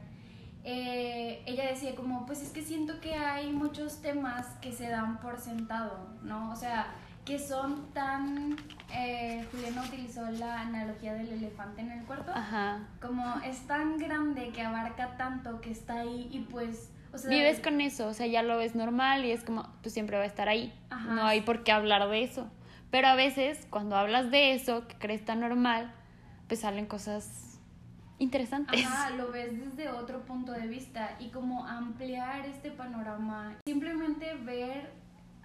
Eh, 0.64 1.44
ella 1.46 1.68
decía 1.68 1.96
como, 1.96 2.26
pues 2.26 2.42
es 2.42 2.52
que 2.52 2.62
siento 2.62 3.02
que 3.02 3.16
hay 3.16 3.52
muchos 3.52 4.02
temas 4.02 4.46
que 4.62 4.72
se 4.72 4.90
dan 4.90 5.20
por 5.20 5.40
sentado, 5.40 6.08
¿no? 6.22 6.52
O 6.52 6.56
sea, 6.56 6.94
que 7.26 7.40
son 7.40 7.92
tan... 7.94 8.56
Eh, 8.94 9.46
Juliana 9.52 9.84
utilizó 9.84 10.30
la 10.32 10.62
analogía 10.62 11.14
del 11.14 11.30
elefante 11.30 11.82
en 11.82 11.92
el 11.92 12.04
cuarto. 12.06 12.32
Ajá. 12.34 12.80
Como 13.02 13.40
es 13.46 13.66
tan 13.68 13.98
grande 13.98 14.50
que 14.50 14.62
abarca 14.62 15.18
tanto 15.18 15.62
que 15.62 15.72
está 15.72 16.02
ahí 16.02 16.30
y 16.32 16.40
pues... 16.40 16.92
O 17.14 17.18
sea, 17.18 17.30
Vives 17.30 17.60
con 17.60 17.82
eso, 17.82 18.08
o 18.08 18.14
sea, 18.14 18.26
ya 18.26 18.42
lo 18.42 18.58
ves 18.58 18.74
normal 18.74 19.26
y 19.26 19.32
es 19.32 19.44
como, 19.44 19.68
pues 19.82 19.94
siempre 19.94 20.18
va 20.18 20.24
a 20.24 20.28
estar 20.28 20.48
ahí. 20.48 20.74
No 21.10 21.26
hay 21.26 21.42
por 21.42 21.64
qué 21.64 21.74
hablar 21.74 22.08
de 22.10 22.24
eso. 22.24 22.50
Pero 22.90 23.08
a 23.08 23.16
veces, 23.16 23.68
cuando 23.70 23.98
hablas 23.98 24.32
de 24.32 24.54
eso, 24.54 24.88
que 24.88 24.96
crees 24.96 25.26
tan 25.26 25.42
normal, 25.42 25.94
pues 26.48 26.62
salen 26.62 26.86
cosas 26.86 27.60
interesantes. 28.18 28.86
Ajá, 28.86 29.10
lo 29.12 29.32
ves 29.32 29.60
desde 29.60 29.90
otro 29.90 30.26
punto 30.26 30.52
de 30.52 30.68
vista 30.68 31.16
y 31.20 31.30
como 31.30 31.66
ampliar 31.66 32.46
este 32.46 32.72
panorama. 32.72 33.58
Simplemente 33.66 34.36
ver 34.36 34.92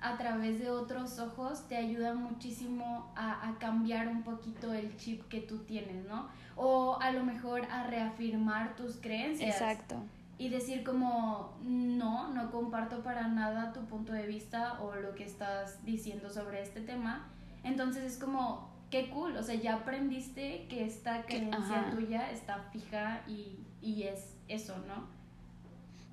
a 0.00 0.16
través 0.16 0.58
de 0.58 0.70
otros 0.70 1.18
ojos 1.18 1.66
te 1.68 1.76
ayuda 1.76 2.14
muchísimo 2.14 3.12
a, 3.16 3.54
cambiar 3.58 4.08
un 4.08 4.22
poquito 4.22 4.72
el 4.72 4.96
chip 4.96 5.26
que 5.28 5.40
tú 5.40 5.58
tienes, 5.58 6.04
¿no? 6.06 6.28
O 6.54 6.98
a 7.00 7.12
lo 7.12 7.24
mejor 7.24 7.64
a 7.70 7.86
reafirmar 7.86 8.76
tus 8.76 8.96
creencias. 8.96 9.60
Exacto. 9.60 9.96
Y 10.38 10.50
decir 10.50 10.84
como, 10.84 11.56
no, 11.62 12.32
no 12.34 12.50
comparto 12.50 13.02
para 13.02 13.26
nada 13.28 13.72
tu 13.72 13.86
punto 13.86 14.12
de 14.12 14.26
vista 14.26 14.80
o 14.82 14.94
lo 14.94 15.14
que 15.14 15.24
estás 15.24 15.84
diciendo 15.84 16.28
sobre 16.28 16.60
este 16.60 16.82
tema. 16.82 17.26
Entonces 17.64 18.04
es 18.04 18.18
como, 18.18 18.70
qué 18.90 19.08
cool, 19.08 19.36
o 19.36 19.42
sea, 19.42 19.54
ya 19.54 19.76
aprendiste 19.76 20.66
que 20.68 20.84
esta 20.84 21.22
creencia 21.22 21.90
tuya 21.90 22.30
está 22.30 22.58
fija 22.70 23.22
y, 23.26 23.58
y 23.80 24.04
es 24.04 24.34
eso, 24.48 24.76
¿no? 24.86 25.16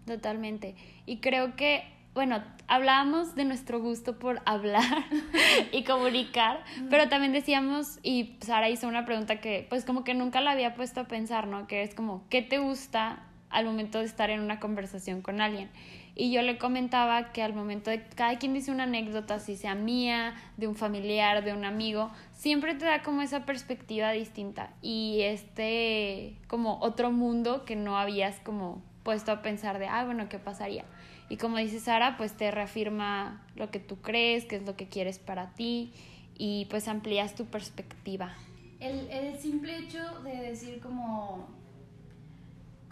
Totalmente. 0.06 0.76
Y 1.06 1.18
creo 1.18 1.56
que 1.56 1.93
bueno, 2.14 2.44
hablábamos 2.68 3.36
de 3.36 3.46
nuestro 3.46 3.80
gusto 3.80 4.20
por 4.20 4.42
hablar 4.46 5.06
y 5.72 5.84
comunicar, 5.84 6.64
pero 6.90 7.10
también 7.10 7.34
decíamos, 7.34 8.00
y 8.04 8.38
Sara 8.42 8.70
hizo 8.70 8.88
una 8.88 9.06
pregunta 9.06 9.42
que 9.42 9.66
pues 9.70 9.86
como 9.86 10.04
que 10.04 10.14
nunca 10.14 10.42
la 10.42 10.52
había 10.52 10.76
puesto 10.76 11.02
a 11.02 11.08
pensar, 11.08 11.48
¿no? 11.48 11.68
Que 11.68 11.84
es 11.84 11.96
como, 11.96 12.26
¿qué 12.30 12.42
te 12.42 12.60
gusta 12.60 13.24
al 13.54 13.66
momento 13.66 14.00
de 14.00 14.06
estar 14.06 14.30
en 14.30 14.42
una 14.42 14.60
conversación 14.60 15.22
con 15.22 15.40
alguien. 15.40 15.70
Y 16.16 16.32
yo 16.32 16.42
le 16.42 16.58
comentaba 16.58 17.32
que 17.32 17.42
al 17.42 17.54
momento 17.54 17.90
de 17.90 18.04
cada 18.04 18.38
quien 18.38 18.54
dice 18.54 18.72
una 18.72 18.84
anécdota, 18.84 19.40
si 19.40 19.56
sea 19.56 19.74
mía, 19.74 20.36
de 20.58 20.68
un 20.68 20.76
familiar, 20.76 21.44
de 21.44 21.54
un 21.54 21.66
amigo, 21.66 22.12
siempre 22.34 22.76
te 22.76 22.86
da 22.86 23.02
como 23.02 23.22
esa 23.22 23.46
perspectiva 23.46 24.12
distinta 24.12 24.74
y 24.82 25.22
este 25.22 26.36
como 26.48 26.80
otro 26.82 27.12
mundo 27.12 27.66
que 27.66 27.76
no 27.76 27.98
habías 27.98 28.40
como 28.42 28.84
puesto 29.02 29.32
a 29.32 29.42
pensar 29.42 29.80
de, 29.80 29.88
ah, 29.88 30.06
bueno, 30.06 30.30
¿qué 30.30 30.40
pasaría? 30.40 30.86
Y 31.30 31.38
como 31.38 31.58
dice 31.58 31.80
Sara, 31.80 32.18
pues 32.18 32.34
te 32.34 32.52
reafirma 32.52 33.46
lo 33.56 33.72
que 33.72 33.80
tú 33.80 34.02
crees, 34.02 34.46
qué 34.46 34.58
es 34.58 34.64
lo 34.64 34.76
que 34.76 34.88
quieres 34.88 35.20
para 35.20 35.54
ti 35.56 35.94
y 36.38 36.66
pues 36.66 36.88
amplías 36.88 37.36
tu 37.36 37.46
perspectiva. 37.46 38.34
El, 38.80 39.10
el 39.10 39.38
simple 39.38 39.78
hecho 39.78 40.20
de 40.24 40.36
decir 40.36 40.80
como 40.82 41.48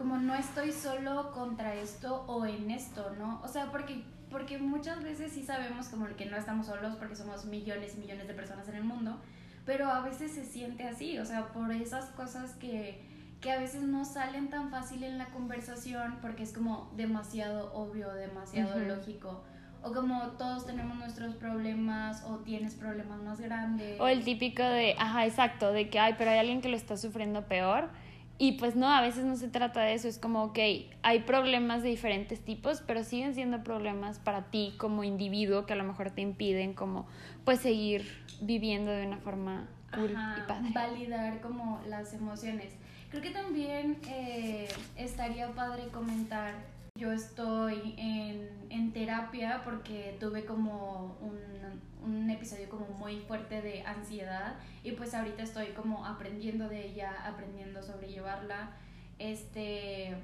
como 0.02 0.18
no 0.18 0.34
estoy 0.34 0.72
solo 0.72 1.32
contra 1.32 1.76
esto 1.76 2.24
o 2.28 2.46
en 2.48 2.72
esto, 2.72 3.12
¿no? 3.20 3.40
O 3.44 3.48
sea, 3.48 3.72
porque, 3.72 4.04
porque 4.32 4.58
muchas 4.58 5.04
veces 5.04 5.32
sí 5.32 5.44
sabemos 5.44 5.90
como 5.90 6.08
que 6.16 6.26
no 6.26 6.38
estamos 6.38 6.66
solos 6.66 6.96
porque 6.96 7.16
somos 7.16 7.46
millones 7.46 7.94
y 7.96 8.00
millones 8.00 8.28
de 8.28 8.34
personas 8.34 8.68
en 8.68 8.76
el 8.76 8.84
mundo, 8.84 9.20
pero 9.64 9.90
a 9.90 10.02
veces 10.02 10.32
se 10.32 10.44
siente 10.44 10.86
así, 10.86 11.20
o 11.20 11.26
sea, 11.26 11.50
por 11.50 11.72
esas 11.72 12.06
cosas 12.12 12.56
que, 12.56 13.00
que 13.42 13.52
a 13.52 13.60
veces 13.60 13.82
no 13.82 14.06
salen 14.06 14.50
tan 14.50 14.70
fácil 14.70 15.04
en 15.04 15.18
la 15.18 15.26
conversación 15.26 16.20
porque 16.22 16.44
es 16.44 16.54
como 16.54 16.92
demasiado 16.96 17.74
obvio, 17.74 18.14
demasiado 18.14 18.80
lógico. 18.80 19.44
O 19.84 19.92
como 19.92 20.22
todos 20.38 20.68
tenemos 20.68 20.96
nuestros 20.96 21.34
problemas 21.36 22.24
o 22.24 22.38
tienes 22.38 22.76
problemas 22.76 23.20
más 23.24 23.42
grandes. 23.42 24.00
O 24.00 24.08
el 24.08 24.24
típico 24.24 24.62
de, 24.62 24.96
ajá, 25.00 25.26
exacto, 25.26 25.74
de 25.74 25.90
que, 25.90 25.98
ay, 25.98 26.14
pero 26.20 26.30
hay 26.30 26.38
alguien 26.38 26.62
que 26.62 26.70
lo 26.70 26.78
está 26.78 26.98
sufriendo 26.98 27.48
peor 27.48 27.90
y 28.38 28.54
pues 28.54 28.76
no, 28.76 28.88
a 28.88 29.02
veces 29.02 29.26
no 29.26 29.36
se 29.36 29.48
trata 29.48 29.82
de 29.82 29.94
eso, 29.94 30.08
es 30.08 30.20
como, 30.20 30.44
ok, 30.46 30.60
hay 31.02 31.20
problemas 31.26 31.82
de 31.82 31.90
diferentes 31.90 32.42
tipos, 32.42 32.82
pero 32.86 33.04
siguen 33.04 33.34
siendo 33.34 33.64
problemas 33.64 34.20
para 34.20 34.52
ti 34.52 34.74
como 34.78 35.04
individuo 35.04 35.66
que 35.66 35.74
a 35.74 35.76
lo 35.76 35.84
mejor 35.84 36.12
te 36.12 36.22
impiden 36.22 36.74
como 36.74 37.08
pues 37.44 37.60
seguir 37.60 38.06
viviendo 38.42 38.92
de 38.92 39.06
una 39.06 39.18
forma 39.18 39.68
cool 39.94 40.12
y 40.12 40.48
padre. 40.48 40.70
Validar 40.74 41.42
como 41.42 41.82
las 41.88 42.14
emociones. 42.14 42.74
Creo 43.12 43.22
que 43.22 43.32
también 43.32 43.98
eh, 44.08 44.68
estaría 44.96 45.54
padre 45.54 45.90
comentar 45.90 46.56
yo 46.96 47.12
estoy 47.12 47.96
en, 47.98 48.50
en 48.70 48.94
terapia 48.94 49.62
porque 49.64 50.16
tuve 50.20 50.46
como 50.46 51.18
un, 51.22 51.40
un, 52.04 52.30
episodio 52.30 52.70
como 52.70 52.86
muy 52.98 53.20
fuerte 53.22 53.62
de 53.62 53.82
ansiedad 53.84 54.56
y 54.84 54.92
pues 54.92 55.14
ahorita 55.14 55.42
estoy 55.42 55.68
como 55.68 56.06
aprendiendo 56.06 56.70
de 56.70 56.86
ella, 56.86 57.12
aprendiendo 57.26 57.80
a 57.80 57.84
sobrellevarla. 57.84 58.72
Este, 59.20 60.16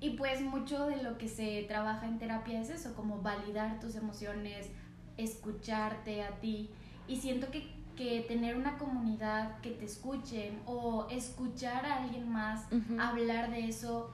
y 0.00 0.10
pues 0.10 0.40
mucho 0.40 0.86
de 0.86 1.02
lo 1.02 1.18
que 1.18 1.28
se 1.28 1.64
trabaja 1.68 2.06
en 2.06 2.18
terapia 2.18 2.60
es 2.60 2.70
eso, 2.70 2.94
como 2.94 3.20
validar 3.20 3.80
tus 3.80 3.96
emociones, 3.96 4.70
escucharte 5.18 6.22
a 6.22 6.30
ti. 6.40 6.70
Y 7.06 7.16
siento 7.20 7.50
que, 7.50 7.68
que 8.00 8.22
tener 8.22 8.56
una 8.56 8.78
comunidad 8.78 9.60
que 9.60 9.72
te 9.72 9.84
escuchen 9.84 10.58
o 10.64 11.06
escuchar 11.10 11.84
a 11.84 12.02
alguien 12.02 12.32
más 12.32 12.64
hablar 12.98 13.50
de 13.50 13.68
eso 13.68 14.10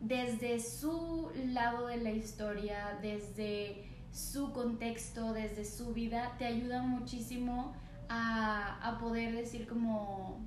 desde 0.00 0.60
su 0.60 1.32
lado 1.48 1.88
de 1.88 1.96
la 1.96 2.12
historia, 2.12 2.96
desde 3.02 3.84
su 4.12 4.52
contexto, 4.52 5.32
desde 5.32 5.64
su 5.64 5.92
vida, 5.92 6.34
te 6.38 6.44
ayuda 6.44 6.82
muchísimo 6.82 7.74
a, 8.08 8.78
a 8.88 8.98
poder 8.98 9.34
decir 9.34 9.66
como, 9.66 10.38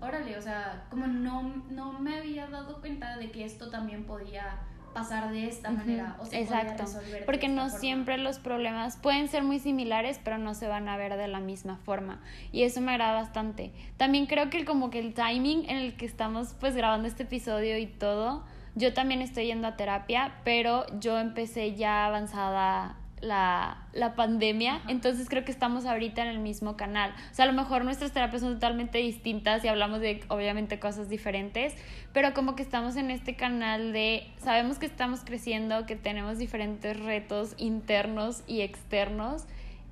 órale, 0.00 0.36
o 0.36 0.42
sea, 0.42 0.88
como 0.90 1.06
no, 1.06 1.62
no 1.70 2.00
me 2.00 2.18
había 2.18 2.48
dado 2.48 2.80
cuenta 2.80 3.16
de 3.16 3.30
que 3.30 3.44
esto 3.44 3.70
también 3.70 4.06
podía 4.06 4.58
pasar 4.94 5.30
de 5.30 5.46
esta 5.46 5.70
manera 5.70 6.16
o 6.20 6.26
Exacto, 6.32 6.84
porque 7.26 7.48
no 7.48 7.68
siempre 7.68 8.16
los 8.16 8.38
problemas 8.38 8.96
pueden 8.96 9.28
ser 9.28 9.42
muy 9.42 9.58
similares, 9.58 10.20
pero 10.24 10.38
no 10.38 10.54
se 10.54 10.68
van 10.68 10.88
a 10.88 10.96
ver 10.96 11.16
de 11.16 11.28
la 11.28 11.40
misma 11.40 11.76
forma 11.76 12.20
y 12.52 12.62
eso 12.62 12.80
me 12.80 12.92
agrada 12.92 13.12
bastante. 13.14 13.72
También 13.98 14.26
creo 14.26 14.48
que 14.48 14.64
como 14.64 14.90
que 14.90 15.00
el 15.00 15.12
timing 15.12 15.68
en 15.68 15.76
el 15.76 15.96
que 15.96 16.06
estamos 16.06 16.54
pues 16.58 16.74
grabando 16.74 17.08
este 17.08 17.24
episodio 17.24 17.76
y 17.76 17.86
todo 17.86 18.44
yo 18.76 18.92
también 18.92 19.22
estoy 19.22 19.46
yendo 19.46 19.68
a 19.68 19.76
terapia, 19.76 20.40
pero 20.44 20.84
yo 20.98 21.18
empecé 21.18 21.74
ya 21.74 22.06
avanzada 22.06 22.96
la, 23.24 23.78
la 23.92 24.14
pandemia, 24.14 24.82
entonces 24.88 25.28
creo 25.28 25.44
que 25.44 25.50
estamos 25.50 25.86
ahorita 25.86 26.22
en 26.22 26.28
el 26.28 26.38
mismo 26.38 26.76
canal. 26.76 27.14
O 27.30 27.34
sea, 27.34 27.44
a 27.44 27.48
lo 27.48 27.54
mejor 27.54 27.84
nuestras 27.84 28.12
terapias 28.12 28.42
son 28.42 28.54
totalmente 28.54 28.98
distintas 28.98 29.64
y 29.64 29.68
hablamos 29.68 30.00
de 30.00 30.22
obviamente 30.28 30.78
cosas 30.78 31.08
diferentes, 31.08 31.74
pero 32.12 32.34
como 32.34 32.54
que 32.54 32.62
estamos 32.62 32.96
en 32.96 33.10
este 33.10 33.34
canal 33.34 33.92
de, 33.92 34.26
sabemos 34.38 34.78
que 34.78 34.86
estamos 34.86 35.20
creciendo, 35.24 35.86
que 35.86 35.96
tenemos 35.96 36.38
diferentes 36.38 36.98
retos 37.00 37.54
internos 37.56 38.42
y 38.46 38.60
externos 38.60 39.44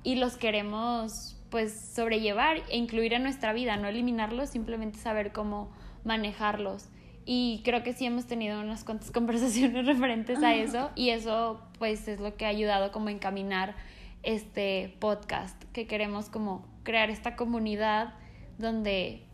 y 0.03 0.15
los 0.15 0.37
queremos 0.37 1.35
pues 1.49 1.73
sobrellevar 1.93 2.57
e 2.69 2.77
incluir 2.77 3.13
en 3.13 3.23
nuestra 3.23 3.53
vida, 3.53 3.77
no 3.77 3.87
eliminarlos, 3.87 4.49
simplemente 4.49 4.97
saber 4.97 5.31
cómo 5.31 5.71
manejarlos. 6.03 6.87
Y 7.25 7.61
creo 7.63 7.83
que 7.83 7.93
sí 7.93 8.05
hemos 8.05 8.25
tenido 8.25 8.59
unas 8.59 8.83
cuantas 8.83 9.11
conversaciones 9.11 9.85
referentes 9.85 10.41
a 10.43 10.53
eso 10.55 10.91
y 10.95 11.09
eso 11.09 11.61
pues 11.79 12.07
es 12.07 12.19
lo 12.19 12.35
que 12.35 12.45
ha 12.45 12.49
ayudado 12.49 12.91
como 12.91 13.07
a 13.07 13.11
encaminar 13.11 13.75
este 14.23 14.95
podcast, 14.99 15.61
que 15.73 15.85
queremos 15.85 16.29
como 16.29 16.65
crear 16.83 17.09
esta 17.09 17.35
comunidad 17.35 18.13
donde 18.57 19.25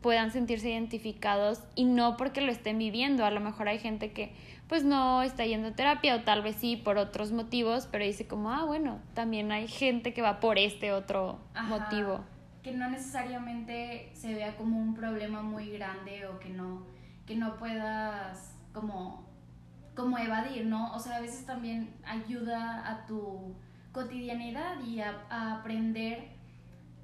puedan 0.00 0.30
sentirse 0.30 0.70
identificados 0.70 1.62
y 1.74 1.84
no 1.84 2.16
porque 2.16 2.40
lo 2.40 2.50
estén 2.50 2.78
viviendo, 2.78 3.24
a 3.24 3.30
lo 3.30 3.40
mejor 3.40 3.68
hay 3.68 3.78
gente 3.78 4.12
que 4.12 4.32
pues 4.66 4.84
no 4.84 5.22
está 5.22 5.44
yendo 5.44 5.68
a 5.68 5.72
terapia 5.72 6.14
o 6.14 6.20
tal 6.20 6.42
vez 6.42 6.56
sí 6.56 6.76
por 6.76 6.96
otros 6.96 7.32
motivos, 7.32 7.88
pero 7.90 8.04
dice 8.04 8.26
como, 8.26 8.52
ah, 8.52 8.64
bueno, 8.64 9.00
también 9.14 9.50
hay 9.50 9.66
gente 9.66 10.14
que 10.14 10.22
va 10.22 10.38
por 10.40 10.58
este 10.58 10.92
otro 10.92 11.40
motivo. 11.68 12.20
Que 12.62 12.72
no 12.72 12.88
necesariamente 12.88 14.10
se 14.14 14.32
vea 14.32 14.56
como 14.56 14.78
un 14.78 14.94
problema 14.94 15.42
muy 15.42 15.70
grande 15.70 16.26
o 16.26 16.38
que 16.38 16.50
no 16.50 16.86
que 17.30 17.36
no 17.36 17.56
puedas 17.58 18.56
como, 18.72 19.24
como 19.94 20.18
evadir, 20.18 20.66
¿no? 20.66 20.92
O 20.96 20.98
sea, 20.98 21.18
a 21.18 21.20
veces 21.20 21.46
también 21.46 21.94
ayuda 22.04 22.90
a 22.90 23.06
tu 23.06 23.54
cotidianidad 23.92 24.80
y 24.80 25.00
a, 25.00 25.28
aprender 25.30 26.32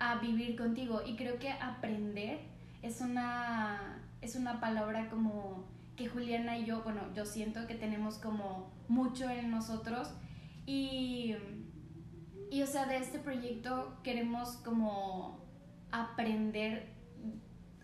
a 0.00 0.16
vivir 0.16 0.56
contigo. 0.56 1.00
Y 1.06 1.14
creo 1.14 1.38
que 1.38 1.52
aprender 1.52 2.40
es 2.82 3.00
una, 3.02 4.02
es 4.20 4.34
una 4.34 4.58
palabra 4.58 5.08
como 5.10 5.64
que 5.94 6.08
Juliana 6.08 6.58
y 6.58 6.64
yo, 6.64 6.82
bueno, 6.82 7.02
yo 7.14 7.24
siento 7.24 7.68
que 7.68 7.76
tenemos 7.76 8.18
como 8.18 8.72
mucho 8.88 9.30
en 9.30 9.52
nosotros 9.52 10.12
y, 10.66 11.36
y 12.50 12.62
o 12.64 12.66
sea, 12.66 12.86
de 12.86 12.96
este 12.96 13.20
proyecto 13.20 13.96
queremos 14.02 14.56
como 14.64 15.38
aprender, 15.92 16.92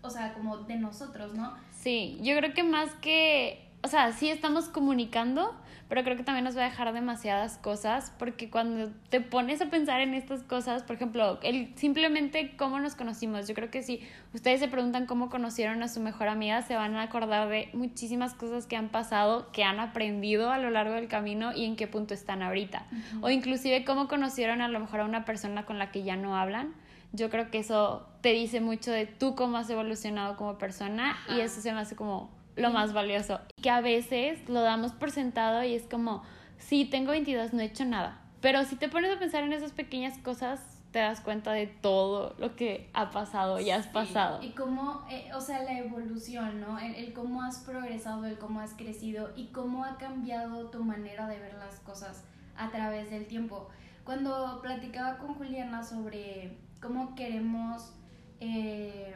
o 0.02 0.10
sea, 0.10 0.34
como 0.34 0.56
de 0.64 0.74
nosotros, 0.74 1.34
¿no? 1.34 1.54
Sí, 1.82 2.16
yo 2.22 2.36
creo 2.36 2.54
que 2.54 2.62
más 2.62 2.90
que, 3.00 3.58
o 3.82 3.88
sea, 3.88 4.12
sí 4.12 4.28
estamos 4.28 4.68
comunicando, 4.68 5.52
pero 5.88 6.04
creo 6.04 6.16
que 6.16 6.22
también 6.22 6.44
nos 6.44 6.56
va 6.56 6.60
a 6.60 6.66
dejar 6.66 6.92
demasiadas 6.92 7.58
cosas, 7.58 8.12
porque 8.20 8.50
cuando 8.50 8.92
te 9.10 9.20
pones 9.20 9.60
a 9.60 9.66
pensar 9.66 10.00
en 10.00 10.14
estas 10.14 10.44
cosas, 10.44 10.84
por 10.84 10.94
ejemplo, 10.94 11.40
el 11.42 11.72
simplemente 11.74 12.54
cómo 12.56 12.78
nos 12.78 12.94
conocimos, 12.94 13.48
yo 13.48 13.54
creo 13.56 13.72
que 13.72 13.82
si 13.82 14.00
ustedes 14.32 14.60
se 14.60 14.68
preguntan 14.68 15.06
cómo 15.06 15.28
conocieron 15.28 15.82
a 15.82 15.88
su 15.88 15.98
mejor 15.98 16.28
amiga, 16.28 16.62
se 16.62 16.76
van 16.76 16.94
a 16.94 17.02
acordar 17.02 17.48
de 17.48 17.68
muchísimas 17.72 18.32
cosas 18.34 18.66
que 18.66 18.76
han 18.76 18.88
pasado, 18.88 19.50
que 19.50 19.64
han 19.64 19.80
aprendido 19.80 20.52
a 20.52 20.58
lo 20.58 20.70
largo 20.70 20.94
del 20.94 21.08
camino 21.08 21.50
y 21.52 21.64
en 21.64 21.74
qué 21.74 21.88
punto 21.88 22.14
están 22.14 22.44
ahorita. 22.44 22.86
O 23.22 23.28
inclusive 23.28 23.84
cómo 23.84 24.06
conocieron 24.06 24.60
a 24.60 24.68
lo 24.68 24.78
mejor 24.78 25.00
a 25.00 25.04
una 25.04 25.24
persona 25.24 25.66
con 25.66 25.80
la 25.80 25.90
que 25.90 26.04
ya 26.04 26.14
no 26.14 26.36
hablan 26.36 26.74
yo 27.12 27.30
creo 27.30 27.50
que 27.50 27.58
eso 27.58 28.06
te 28.20 28.30
dice 28.30 28.60
mucho 28.60 28.90
de 28.90 29.06
tú 29.06 29.34
cómo 29.34 29.58
has 29.58 29.68
evolucionado 29.70 30.36
como 30.36 30.58
persona 30.58 31.16
y 31.28 31.40
eso 31.40 31.60
se 31.60 31.72
me 31.72 31.80
hace 31.80 31.96
como 31.96 32.30
lo 32.56 32.70
más 32.70 32.92
valioso. 32.92 33.40
Que 33.60 33.70
a 33.70 33.80
veces 33.80 34.48
lo 34.48 34.60
damos 34.62 34.92
por 34.92 35.10
sentado 35.10 35.62
y 35.64 35.74
es 35.74 35.84
como, 35.84 36.22
sí, 36.58 36.84
tengo 36.84 37.10
22, 37.10 37.52
no 37.52 37.60
he 37.60 37.64
hecho 37.64 37.84
nada. 37.84 38.20
Pero 38.40 38.64
si 38.64 38.76
te 38.76 38.88
pones 38.88 39.14
a 39.14 39.18
pensar 39.18 39.44
en 39.44 39.52
esas 39.52 39.72
pequeñas 39.72 40.18
cosas, 40.18 40.60
te 40.90 40.98
das 40.98 41.20
cuenta 41.20 41.52
de 41.52 41.66
todo 41.66 42.34
lo 42.38 42.54
que 42.54 42.90
ha 42.92 43.10
pasado 43.10 43.58
y 43.60 43.70
has 43.70 43.86
pasado. 43.86 44.42
Y 44.42 44.50
cómo, 44.50 45.06
eh, 45.10 45.30
o 45.34 45.40
sea, 45.40 45.62
la 45.62 45.78
evolución, 45.78 46.60
¿no? 46.60 46.78
El, 46.78 46.94
el, 46.94 47.12
cómo 47.12 47.42
has 47.42 47.58
progresado, 47.60 48.26
el 48.26 48.38
cómo 48.38 48.60
has 48.60 48.74
crecido 48.74 49.30
y 49.34 49.46
cómo 49.46 49.84
ha 49.84 49.96
cambiado 49.96 50.68
tu 50.70 50.84
manera 50.84 51.26
de 51.28 51.38
ver 51.38 51.54
las 51.54 51.80
cosas 51.80 52.24
a 52.56 52.70
través 52.70 53.10
del 53.10 53.26
tiempo. 53.26 53.68
Cuando 54.04 54.60
platicaba 54.60 55.16
con 55.16 55.34
Juliana 55.34 55.82
sobre 55.82 56.58
cómo 56.82 57.14
queremos, 57.14 57.94
eh, 58.40 59.14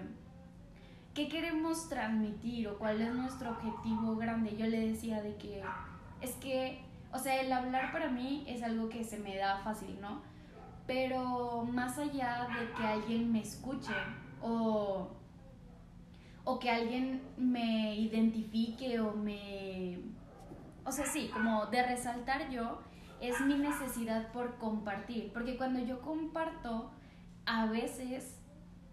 qué 1.13 1.29
queremos 1.29 1.89
transmitir 1.89 2.69
o 2.69 2.79
cuál 2.79 3.01
es 3.01 3.13
nuestro 3.13 3.51
objetivo 3.51 4.17
grande. 4.17 4.57
Yo 4.57 4.67
le 4.67 4.89
decía 4.89 5.21
de 5.21 5.37
que 5.37 5.63
es 6.21 6.33
que, 6.37 6.81
o 7.13 7.19
sea, 7.19 7.41
el 7.41 7.53
hablar 7.53 7.93
para 7.93 8.09
mí 8.09 8.45
es 8.47 8.63
algo 8.63 8.89
que 8.89 9.05
se 9.05 9.19
me 9.19 9.37
da 9.37 9.59
fácil, 9.59 10.01
¿no? 10.01 10.23
Pero 10.87 11.65
más 11.65 11.99
allá 11.99 12.47
de 12.59 12.73
que 12.73 12.87
alguien 12.87 13.33
me 13.33 13.41
escuche 13.41 13.93
o, 14.41 15.09
o 16.45 16.59
que 16.61 16.71
alguien 16.71 17.23
me 17.37 17.97
identifique 17.97 19.01
o 19.01 19.13
me... 19.13 19.99
O 20.85 20.93
sea, 20.93 21.05
sí, 21.05 21.29
como 21.33 21.67
de 21.67 21.85
resaltar 21.85 22.49
yo, 22.49 22.81
es 23.21 23.41
mi 23.41 23.55
necesidad 23.55 24.31
por 24.31 24.57
compartir, 24.59 25.33
porque 25.33 25.57
cuando 25.57 25.81
yo 25.81 26.01
comparto, 26.01 26.93
a 27.47 27.67
veces, 27.67 28.35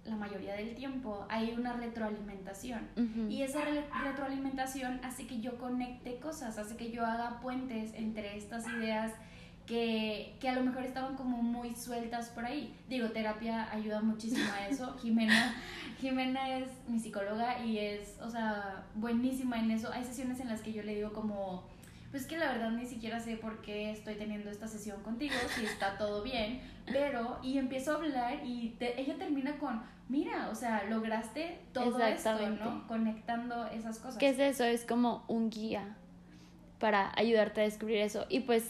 la 0.06 0.16
mayoría 0.16 0.54
del 0.54 0.76
tiempo, 0.76 1.26
hay 1.30 1.54
una 1.58 1.74
retroalimentación. 1.74 2.88
Y 3.30 3.42
esa 3.42 3.62
retroalimentación 4.04 5.00
hace 5.04 5.28
que 5.28 5.42
yo 5.42 5.58
conecte 5.58 6.20
cosas, 6.20 6.58
hace 6.58 6.78
que 6.78 6.92
yo 6.92 7.06
haga 7.06 7.40
puentes 7.42 7.94
entre 7.94 8.38
estas 8.38 8.68
ideas 8.68 9.12
que, 9.66 10.36
que, 10.40 10.50
a 10.50 10.56
lo 10.56 10.64
mejor 10.64 10.84
estaban 10.84 11.16
como 11.16 11.42
muy 11.42 11.74
sueltas 11.76 12.30
por 12.30 12.46
ahí. 12.46 12.76
Digo, 12.90 13.10
terapia 13.10 13.72
ayuda 13.72 14.02
muchísimo 14.02 14.52
a 14.54 14.68
eso. 14.68 14.98
Jimena, 15.02 15.56
Jimena 16.00 16.58
es 16.58 16.68
mi 16.88 17.00
psicóloga 17.00 17.64
y 17.66 17.80
es, 17.80 18.18
o 18.22 18.30
sea, 18.30 18.86
buenísima 18.96 19.60
en 19.60 19.72
eso. 19.72 19.92
Hay 19.92 20.04
sesiones 20.04 20.40
en 20.42 20.50
las 20.50 20.62
que 20.62 20.74
yo 20.74 20.84
le 20.84 20.96
digo 20.96 21.14
como, 21.14 21.64
pues 22.14 22.28
que 22.28 22.38
la 22.38 22.52
verdad 22.52 22.70
ni 22.70 22.86
siquiera 22.86 23.20
sé 23.20 23.38
por 23.38 23.64
qué 23.64 23.90
estoy 23.90 24.14
teniendo 24.14 24.52
esta 24.52 24.68
sesión 24.68 25.02
contigo, 25.02 25.34
si 25.56 25.66
está 25.66 25.98
todo 25.98 26.22
bien, 26.22 26.62
pero, 26.86 27.40
y 27.42 27.58
empiezo 27.58 27.92
a 27.92 27.96
hablar 27.96 28.46
y 28.46 28.78
ella 28.80 29.16
termina 29.18 29.58
con, 29.58 29.82
mira, 30.10 30.50
o 30.52 30.54
sea, 30.54 30.84
lograste 30.84 31.62
todo 31.74 31.98
esto, 32.06 32.50
¿no? 32.52 32.88
Conectando 32.88 33.66
esas 33.66 33.98
cosas. 33.98 34.18
¿Qué 34.18 34.30
es 34.30 34.38
eso? 34.38 34.64
Es 34.64 34.86
como 34.86 35.26
un 35.28 35.50
guía 35.50 35.98
para 36.78 37.12
ayudarte 37.16 37.62
a 37.62 37.64
descubrir 37.64 37.98
eso. 37.98 38.28
Y 38.30 38.42
pues 38.42 38.70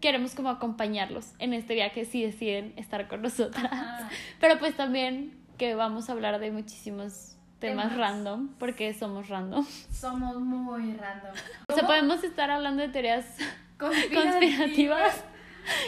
queremos 0.00 0.36
como 0.36 0.48
acompañarlos 0.48 1.32
en 1.40 1.54
este 1.54 1.74
viaje 1.74 2.04
si 2.04 2.22
deciden 2.22 2.74
estar 2.76 3.08
con 3.08 3.22
nosotras. 3.22 3.72
Pero 4.40 4.60
pues 4.60 4.76
también 4.76 5.36
que 5.56 5.74
vamos 5.74 6.08
a 6.08 6.12
hablar 6.12 6.38
de 6.38 6.52
muchísimos 6.52 7.37
temas, 7.58 7.96
random, 7.96 8.48
porque 8.58 8.94
somos 8.94 9.28
random. 9.28 9.64
Somos 9.90 10.36
muy 10.36 10.94
random. 10.94 11.32
O 11.68 11.74
sea, 11.74 11.86
podemos 11.86 12.22
estar 12.24 12.50
hablando 12.50 12.82
de 12.82 12.88
teorías 12.88 13.26
conspirativas 13.78 15.24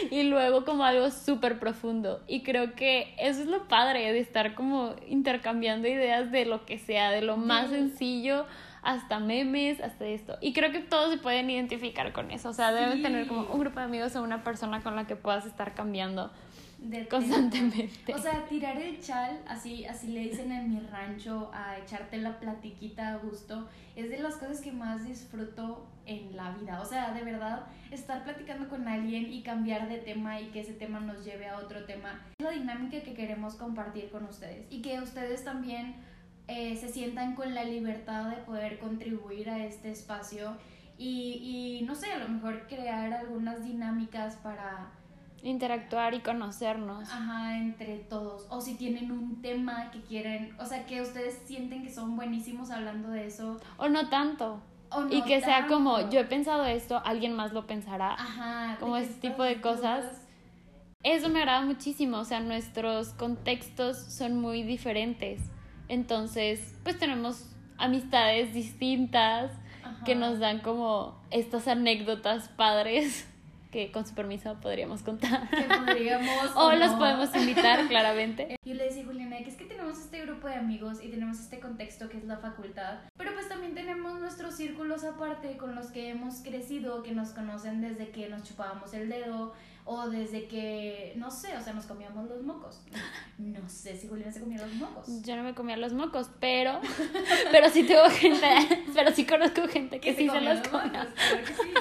y 0.09 0.23
luego 0.23 0.65
como 0.65 0.83
algo 0.83 1.09
súper 1.11 1.59
profundo. 1.59 2.21
Y 2.27 2.43
creo 2.43 2.73
que 2.75 3.15
eso 3.17 3.41
es 3.41 3.47
lo 3.47 3.67
padre 3.67 4.11
de 4.11 4.19
estar 4.19 4.55
como 4.55 4.95
intercambiando 5.07 5.87
ideas 5.87 6.31
de 6.31 6.45
lo 6.45 6.65
que 6.65 6.77
sea, 6.77 7.11
de 7.11 7.21
lo 7.21 7.37
más 7.37 7.69
sencillo 7.69 8.45
hasta 8.81 9.19
memes, 9.19 9.79
hasta 9.79 10.05
esto. 10.05 10.37
Y 10.41 10.53
creo 10.53 10.71
que 10.71 10.79
todos 10.79 11.11
se 11.11 11.17
pueden 11.17 11.49
identificar 11.49 12.11
con 12.13 12.31
eso. 12.31 12.49
O 12.49 12.53
sea, 12.53 12.71
deben 12.73 13.01
tener 13.01 13.27
como 13.27 13.41
un 13.41 13.59
grupo 13.59 13.79
de 13.79 13.85
amigos 13.85 14.15
o 14.15 14.23
una 14.23 14.43
persona 14.43 14.81
con 14.81 14.95
la 14.95 15.05
que 15.05 15.15
puedas 15.15 15.45
estar 15.45 15.73
cambiando 15.73 16.31
constantemente. 17.09 18.13
O 18.13 18.17
sea, 18.17 18.45
tirar 18.45 18.77
el 18.77 18.99
chal, 18.99 19.39
así, 19.47 19.85
así 19.85 20.07
le 20.07 20.21
dicen 20.21 20.51
en 20.51 20.69
mi 20.69 20.79
rancho, 20.79 21.51
a 21.53 21.77
echarte 21.77 22.17
la 22.17 22.39
platiquita 22.39 23.13
a 23.13 23.17
gusto, 23.17 23.67
es 23.95 24.09
de 24.09 24.19
las 24.19 24.35
cosas 24.35 24.61
que 24.61 24.71
más 24.71 25.05
disfruto 25.05 25.87
en 26.05 26.35
la 26.35 26.51
vida. 26.51 26.81
O 26.81 26.85
sea, 26.85 27.13
de 27.13 27.23
verdad, 27.23 27.67
estar 27.91 28.23
platicando 28.23 28.67
con 28.67 28.87
alguien 28.87 29.31
y 29.31 29.43
cambiar 29.43 29.87
de 29.87 29.97
tema 29.97 30.41
y 30.41 30.47
que 30.47 30.61
ese 30.61 30.73
tema 30.73 30.99
nos 30.99 31.23
lleve 31.23 31.47
a 31.47 31.57
otro 31.57 31.85
tema. 31.85 32.19
Es 32.39 32.43
la 32.43 32.51
dinámica 32.51 33.01
que 33.01 33.13
queremos 33.13 33.55
compartir 33.55 34.09
con 34.09 34.25
ustedes 34.25 34.65
y 34.69 34.81
que 34.81 34.99
ustedes 34.99 35.43
también 35.43 35.95
eh, 36.47 36.75
se 36.75 36.89
sientan 36.89 37.35
con 37.35 37.53
la 37.53 37.63
libertad 37.63 38.29
de 38.29 38.37
poder 38.37 38.79
contribuir 38.79 39.49
a 39.49 39.63
este 39.65 39.91
espacio 39.91 40.57
y, 40.97 41.79
y 41.81 41.85
no 41.85 41.95
sé, 41.95 42.11
a 42.11 42.19
lo 42.19 42.27
mejor 42.27 42.67
crear 42.67 43.13
algunas 43.13 43.63
dinámicas 43.63 44.35
para 44.37 44.91
interactuar 45.43 46.13
y 46.13 46.19
conocernos. 46.19 47.09
Ajá, 47.09 47.57
entre 47.57 47.97
todos. 47.97 48.45
O 48.49 48.61
si 48.61 48.75
tienen 48.75 49.11
un 49.11 49.41
tema 49.41 49.91
que 49.91 50.01
quieren, 50.01 50.55
o 50.59 50.65
sea, 50.65 50.85
que 50.85 51.01
ustedes 51.01 51.41
sienten 51.45 51.83
que 51.83 51.91
son 51.91 52.15
buenísimos 52.15 52.71
hablando 52.71 53.09
de 53.09 53.27
eso. 53.27 53.59
O 53.77 53.89
no 53.89 54.09
tanto. 54.09 54.61
y 55.09 55.21
que 55.23 55.39
sea 55.41 55.67
como, 55.67 56.09
yo 56.09 56.19
he 56.19 56.25
pensado 56.25 56.65
esto, 56.65 57.01
alguien 57.05 57.33
más 57.33 57.53
lo 57.53 57.65
pensará. 57.65 58.13
Ajá. 58.13 58.77
Como 58.79 58.97
ese 58.97 59.13
tipo 59.13 59.43
de 59.43 59.61
cosas. 59.61 60.27
Eso 61.03 61.29
me 61.29 61.39
agrada 61.39 61.61
muchísimo, 61.61 62.17
o 62.19 62.25
sea, 62.25 62.41
nuestros 62.41 63.09
contextos 63.13 63.97
son 63.97 64.39
muy 64.39 64.61
diferentes. 64.61 65.41
Entonces, 65.87 66.77
pues 66.83 66.99
tenemos 66.99 67.49
amistades 67.77 68.53
distintas 68.53 69.51
que 70.05 70.15
nos 70.15 70.39
dan 70.39 70.59
como 70.59 71.19
estas 71.31 71.67
anécdotas 71.67 72.49
padres 72.49 73.27
que 73.71 73.91
con 73.91 74.05
su 74.05 74.13
permiso 74.13 74.55
podríamos 74.61 75.01
contar. 75.01 75.49
Que 75.49 75.63
podríamos. 75.63 76.51
o, 76.55 76.71
los 76.73 76.91
podemos 76.91 77.33
invitar, 77.35 77.87
claramente. 77.87 78.57
Yo 78.65 78.75
le 78.75 78.83
decía 78.83 79.03
a 79.03 79.05
Juliana 79.05 79.37
que 79.37 79.49
es 79.49 79.55
que 79.55 79.65
tenemos 79.65 79.97
este 79.97 80.21
grupo 80.25 80.47
de 80.47 80.55
amigos 80.55 80.99
y 81.01 81.09
tenemos 81.09 81.39
este 81.39 81.59
contexto 81.59 82.09
que 82.09 82.17
es 82.17 82.25
la 82.25 82.37
facultad, 82.37 82.99
pero 83.17 83.33
pues 83.33 83.47
también 83.49 83.73
tenemos 83.73 84.19
nuestros 84.19 84.55
círculos 84.55 85.03
aparte 85.03 85.57
con 85.57 85.75
los 85.75 85.87
que 85.87 86.09
hemos 86.09 86.41
crecido, 86.41 87.01
que 87.01 87.13
nos 87.13 87.29
conocen 87.29 87.81
desde 87.81 88.09
que 88.09 88.29
nos 88.29 88.43
chupábamos 88.43 88.93
el 88.93 89.09
dedo 89.09 89.53
o 89.85 90.09
desde 90.09 90.47
que, 90.47 91.13
no 91.15 91.31
sé, 91.31 91.55
o 91.57 91.61
sea, 91.61 91.73
nos 91.73 91.85
comíamos 91.85 92.29
los 92.29 92.43
mocos. 92.43 92.81
No 93.37 93.67
sé 93.67 93.97
si 93.97 94.07
Juliana 94.07 94.31
se 94.31 94.39
comía 94.39 94.59
los 94.59 94.71
mocos. 94.75 95.23
Yo 95.23 95.35
no 95.35 95.41
me 95.41 95.55
comía 95.55 95.75
los 95.75 95.93
mocos, 95.93 96.29
pero, 96.39 96.79
pero 97.51 97.69
sí 97.69 97.83
tengo 97.83 98.07
gente, 98.11 98.47
pero 98.93 99.11
sí 99.11 99.25
conozco 99.25 99.67
gente 99.67 99.99
que, 99.99 100.13
sí 100.13 100.29
se, 100.29 100.41
los 100.41 100.67
come. 100.67 100.91
sí. 100.91 101.73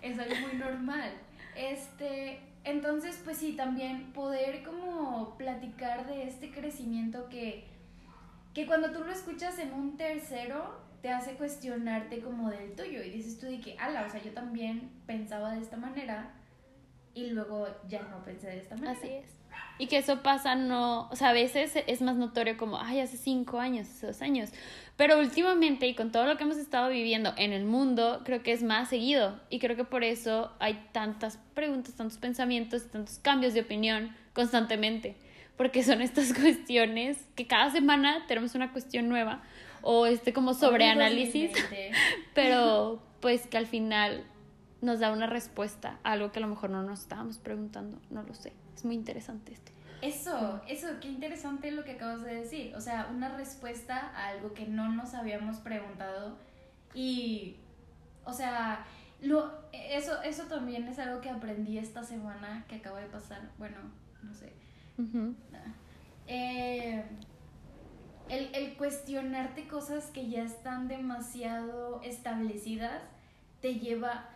Es 0.00 0.18
algo 0.18 0.36
muy 0.36 0.56
normal. 0.56 1.10
Este, 1.60 2.40
entonces, 2.64 3.20
pues 3.22 3.36
sí, 3.36 3.52
también 3.52 4.12
poder 4.12 4.62
como 4.62 5.36
platicar 5.36 6.06
de 6.06 6.24
este 6.24 6.50
crecimiento 6.50 7.28
que, 7.28 7.66
que 8.54 8.66
cuando 8.66 8.92
tú 8.92 9.04
lo 9.04 9.12
escuchas 9.12 9.58
en 9.58 9.72
un 9.74 9.98
tercero, 9.98 10.80
te 11.02 11.10
hace 11.10 11.34
cuestionarte 11.34 12.20
como 12.20 12.50
del 12.50 12.74
tuyo 12.74 13.02
y 13.02 13.10
dices 13.10 13.38
tú 13.38 13.46
de 13.46 13.60
que, 13.60 13.76
ala, 13.78 14.06
o 14.06 14.10
sea, 14.10 14.22
yo 14.22 14.32
también 14.32 14.90
pensaba 15.06 15.54
de 15.54 15.60
esta 15.60 15.76
manera 15.76 16.32
y 17.14 17.30
luego 17.30 17.66
ya 17.88 18.02
no 18.02 18.22
pensé 18.24 18.48
de 18.48 18.58
esta 18.58 18.76
manera. 18.76 18.92
Así 18.92 19.08
es. 19.08 19.30
Y 19.80 19.86
que 19.86 19.96
eso 19.96 20.22
pasa 20.22 20.54
no, 20.56 21.08
o 21.08 21.16
sea, 21.16 21.30
a 21.30 21.32
veces 21.32 21.72
es 21.86 22.02
más 22.02 22.14
notorio 22.14 22.58
como, 22.58 22.78
ay, 22.78 23.00
hace 23.00 23.16
cinco 23.16 23.58
años, 23.58 23.88
hace 23.88 24.08
dos 24.08 24.20
años. 24.20 24.50
Pero 24.96 25.18
últimamente 25.18 25.86
y 25.86 25.94
con 25.94 26.12
todo 26.12 26.26
lo 26.26 26.36
que 26.36 26.44
hemos 26.44 26.58
estado 26.58 26.90
viviendo 26.90 27.32
en 27.38 27.54
el 27.54 27.64
mundo, 27.64 28.20
creo 28.26 28.42
que 28.42 28.52
es 28.52 28.62
más 28.62 28.90
seguido. 28.90 29.40
Y 29.48 29.58
creo 29.58 29.76
que 29.76 29.84
por 29.84 30.04
eso 30.04 30.52
hay 30.58 30.86
tantas 30.92 31.38
preguntas, 31.54 31.94
tantos 31.94 32.18
pensamientos, 32.18 32.90
tantos 32.90 33.18
cambios 33.18 33.54
de 33.54 33.62
opinión 33.62 34.14
constantemente. 34.34 35.16
Porque 35.56 35.82
son 35.82 36.02
estas 36.02 36.34
cuestiones 36.38 37.16
que 37.34 37.46
cada 37.46 37.70
semana 37.70 38.26
tenemos 38.28 38.54
una 38.54 38.72
cuestión 38.72 39.08
nueva 39.08 39.42
o 39.80 40.04
este 40.04 40.34
como 40.34 40.52
sobreanálisis, 40.52 41.52
pero 42.34 43.02
pues 43.20 43.46
que 43.46 43.56
al 43.56 43.66
final 43.66 44.26
nos 44.82 45.00
da 45.00 45.10
una 45.10 45.26
respuesta 45.26 45.98
a 46.02 46.12
algo 46.12 46.32
que 46.32 46.38
a 46.38 46.42
lo 46.42 46.48
mejor 46.48 46.68
no 46.68 46.82
nos 46.82 47.00
estábamos 47.00 47.38
preguntando, 47.38 47.98
no 48.10 48.22
lo 48.22 48.34
sé. 48.34 48.52
Es 48.80 48.86
muy 48.86 48.94
interesante 48.94 49.52
esto. 49.52 49.72
Eso, 50.00 50.62
eso, 50.66 50.86
qué 51.02 51.08
interesante 51.08 51.70
lo 51.70 51.84
que 51.84 51.92
acabas 51.92 52.22
de 52.22 52.34
decir. 52.34 52.74
O 52.74 52.80
sea, 52.80 53.10
una 53.14 53.36
respuesta 53.36 54.10
a 54.16 54.28
algo 54.28 54.54
que 54.54 54.66
no 54.66 54.90
nos 54.90 55.12
habíamos 55.12 55.58
preguntado. 55.58 56.38
Y, 56.94 57.56
o 58.24 58.32
sea, 58.32 58.86
lo, 59.20 59.52
eso, 59.74 60.22
eso 60.22 60.44
también 60.44 60.88
es 60.88 60.98
algo 60.98 61.20
que 61.20 61.28
aprendí 61.28 61.76
esta 61.76 62.02
semana 62.02 62.64
que 62.68 62.76
acaba 62.76 63.00
de 63.00 63.08
pasar. 63.08 63.50
Bueno, 63.58 63.76
no 64.22 64.32
sé. 64.32 64.50
Eh, 66.26 67.04
el, 68.30 68.54
el 68.54 68.76
cuestionarte 68.78 69.68
cosas 69.68 70.06
que 70.06 70.30
ya 70.30 70.42
están 70.42 70.88
demasiado 70.88 72.00
establecidas 72.02 73.02
te 73.60 73.74
lleva. 73.74 74.30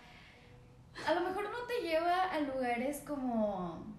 A 1.06 1.14
lo 1.14 1.22
mejor 1.22 1.44
no 1.44 1.66
te 1.66 1.88
lleva 1.88 2.24
a 2.24 2.40
lugares 2.40 3.02
como 3.06 3.94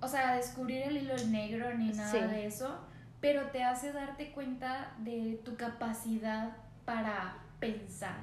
o 0.00 0.08
sea, 0.08 0.36
descubrir 0.36 0.82
el 0.82 0.96
hilo 0.98 1.16
negro 1.28 1.74
ni 1.76 1.90
nada 1.90 2.26
de 2.26 2.46
eso, 2.46 2.78
pero 3.20 3.50
te 3.50 3.62
hace 3.62 3.92
darte 3.92 4.32
cuenta 4.32 4.94
de 4.98 5.40
tu 5.44 5.56
capacidad 5.56 6.56
para 6.84 7.36
pensar. 7.58 8.16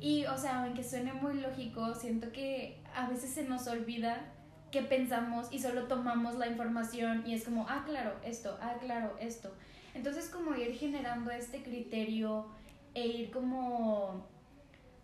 Y, 0.00 0.24
o 0.26 0.38
sea, 0.38 0.64
aunque 0.64 0.82
suene 0.82 1.12
muy 1.12 1.34
lógico, 1.34 1.94
siento 1.94 2.32
que 2.32 2.82
a 2.94 3.06
veces 3.08 3.34
se 3.34 3.44
nos 3.44 3.66
olvida 3.66 4.32
que 4.70 4.82
pensamos 4.82 5.48
y 5.50 5.58
solo 5.58 5.88
tomamos 5.88 6.36
la 6.36 6.46
información 6.46 7.24
y 7.26 7.34
es 7.34 7.44
como, 7.44 7.66
ah, 7.68 7.82
claro, 7.84 8.14
esto, 8.24 8.56
ah, 8.62 8.76
claro, 8.80 9.16
esto. 9.20 9.54
Entonces, 9.94 10.30
como 10.30 10.54
ir 10.54 10.74
generando 10.74 11.30
este 11.30 11.62
criterio 11.62 12.46
e 12.94 13.06
ir 13.06 13.30
como, 13.30 14.26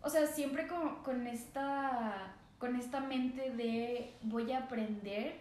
o 0.01 0.09
sea, 0.09 0.25
siempre 0.25 0.67
con, 0.67 1.03
con 1.03 1.27
esta 1.27 2.36
con 2.57 2.75
esta 2.75 2.99
mente 2.99 3.51
de 3.51 4.13
voy 4.23 4.51
a 4.51 4.59
aprender 4.59 5.39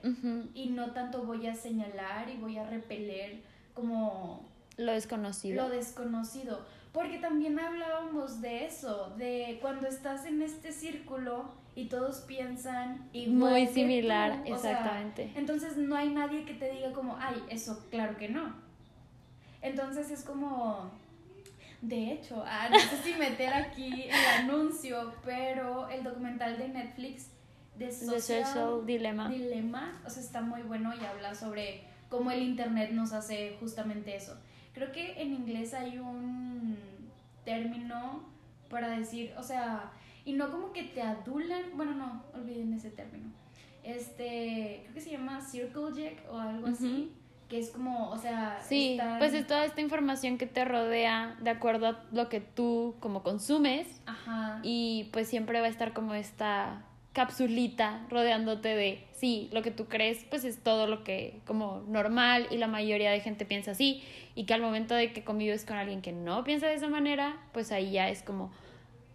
y 0.55 0.69
no 0.69 0.93
tanto 0.93 1.23
voy 1.23 1.47
a 1.47 1.55
señalar 1.55 2.29
y 2.29 2.37
voy 2.37 2.59
a 2.59 2.69
repeler 2.69 3.41
como 3.75 4.47
lo 4.77 4.93
desconocido. 4.93 5.65
Lo 5.65 5.71
desconocido. 5.71 6.65
Porque 6.93 7.19
también 7.19 7.59
hablábamos 7.59 8.41
de 8.41 8.67
eso, 8.67 9.15
de 9.19 9.59
cuando 9.61 9.87
estás 9.87 10.25
en 10.25 10.41
este 10.41 10.73
círculo 10.73 11.51
y 11.75 11.87
todos 11.87 12.21
piensan 12.21 13.09
igual. 13.13 13.53
Muy 13.53 13.67
similar, 13.67 14.43
exactamente. 14.47 15.31
entonces 15.35 15.77
no 15.77 15.95
hay 15.95 16.09
nadie 16.09 16.45
que 16.45 16.55
te 16.55 16.71
diga 16.71 16.93
como, 16.93 17.17
ay, 17.19 17.43
eso, 17.51 17.85
claro 17.91 18.17
que 18.17 18.29
no. 18.29 18.55
Entonces 19.61 20.11
es 20.11 20.25
como, 20.25 20.91
De 21.81 22.13
hecho, 22.13 22.43
ah, 22.47 22.69
no 22.71 22.79
sé 22.79 23.03
si 23.03 23.15
meter 23.15 23.53
aquí 23.53 24.05
el 24.05 24.49
anuncio, 24.49 25.13
pero 25.25 25.89
el 25.89 26.03
documental 26.03 26.59
de 26.59 26.69
Netflix 26.69 27.31
de 27.79 27.87
The 27.87 27.93
Social, 27.93 28.45
Social 28.45 28.87
Dilemma. 28.87 29.29
Dilema, 29.29 30.03
o 30.07 30.11
sea, 30.11 30.23
está 30.23 30.41
muy 30.41 30.63
bueno 30.63 30.93
y 30.95 31.05
habla 31.05 31.35
sobre 31.35 31.83
cómo 32.09 32.31
el 32.31 32.43
internet 32.43 32.91
nos 32.93 33.13
hace 33.13 33.57
justamente 33.61 34.17
eso. 34.17 34.37
Creo 34.73 34.93
que 34.93 35.21
en 35.21 35.33
inglés 35.35 35.75
hay 35.75 35.99
un 35.99 36.77
término 37.45 38.25
para 38.69 38.89
decir, 38.89 39.33
o 39.39 39.43
sea, 39.43 39.93
y 40.25 40.33
no 40.33 40.51
como 40.51 40.73
que 40.73 40.83
te 40.83 41.03
adulan, 41.03 41.63
bueno, 41.77 41.95
no, 41.95 42.25
olviden 42.35 42.75
ese 42.75 42.91
término. 42.91 43.31
Este, 43.85 44.81
creo 44.83 44.95
que 44.95 45.01
se 45.01 45.11
llama 45.13 45.41
circle 45.41 45.93
jack 45.95 46.25
o 46.31 46.37
algo 46.37 46.67
así, 46.67 47.13
que 47.49 47.59
es 47.61 47.71
como, 47.71 48.11
o 48.11 48.19
sea, 48.19 48.59
Sí, 48.63 48.93
están- 48.93 49.19
pues 49.19 49.33
es 49.35 49.47
toda 49.47 49.65
esta 49.65 49.81
información 49.81 50.37
que 50.39 50.47
te 50.47 50.65
rodea 50.65 51.37
de 51.41 51.51
acuerdo 51.51 51.87
a 51.89 52.05
lo 52.13 52.29
que 52.29 52.41
tú 52.41 52.97
como 53.01 53.23
consumes 53.23 53.87
Ajá. 54.07 54.59
y 54.63 55.09
pues 55.13 55.29
siempre 55.29 55.61
va 55.61 55.67
a 55.67 55.71
estar 55.71 55.93
como 55.93 56.15
esta 56.15 56.83
capsulita 57.13 58.05
rodeándote 58.11 58.69
de, 58.77 59.03
sí, 59.13 59.49
lo 59.53 59.63
que 59.63 59.71
tú 59.71 59.87
crees 59.87 60.25
pues 60.29 60.45
es 60.45 60.63
todo 60.63 60.87
lo 60.87 61.03
que 61.03 61.41
como 61.47 61.83
normal 61.89 62.47
y 62.51 62.57
la 62.59 62.67
mayoría 62.67 63.11
de 63.11 63.21
gente 63.21 63.47
piensa 63.47 63.71
así 63.71 64.03
y 64.35 64.45
que 64.45 64.53
al 64.53 64.61
momento 64.61 64.95
de 64.95 65.13
que 65.13 65.25
convives 65.25 65.65
con 65.65 65.77
alguien 65.79 66.03
que 66.03 66.13
no 66.13 66.45
piensa 66.45 66.67
de 66.67 66.75
esa 66.75 66.89
manera, 66.89 67.37
pues 67.53 67.73
ahí 67.73 67.93
ya 67.93 68.09
es 68.11 68.23
como... 68.23 68.51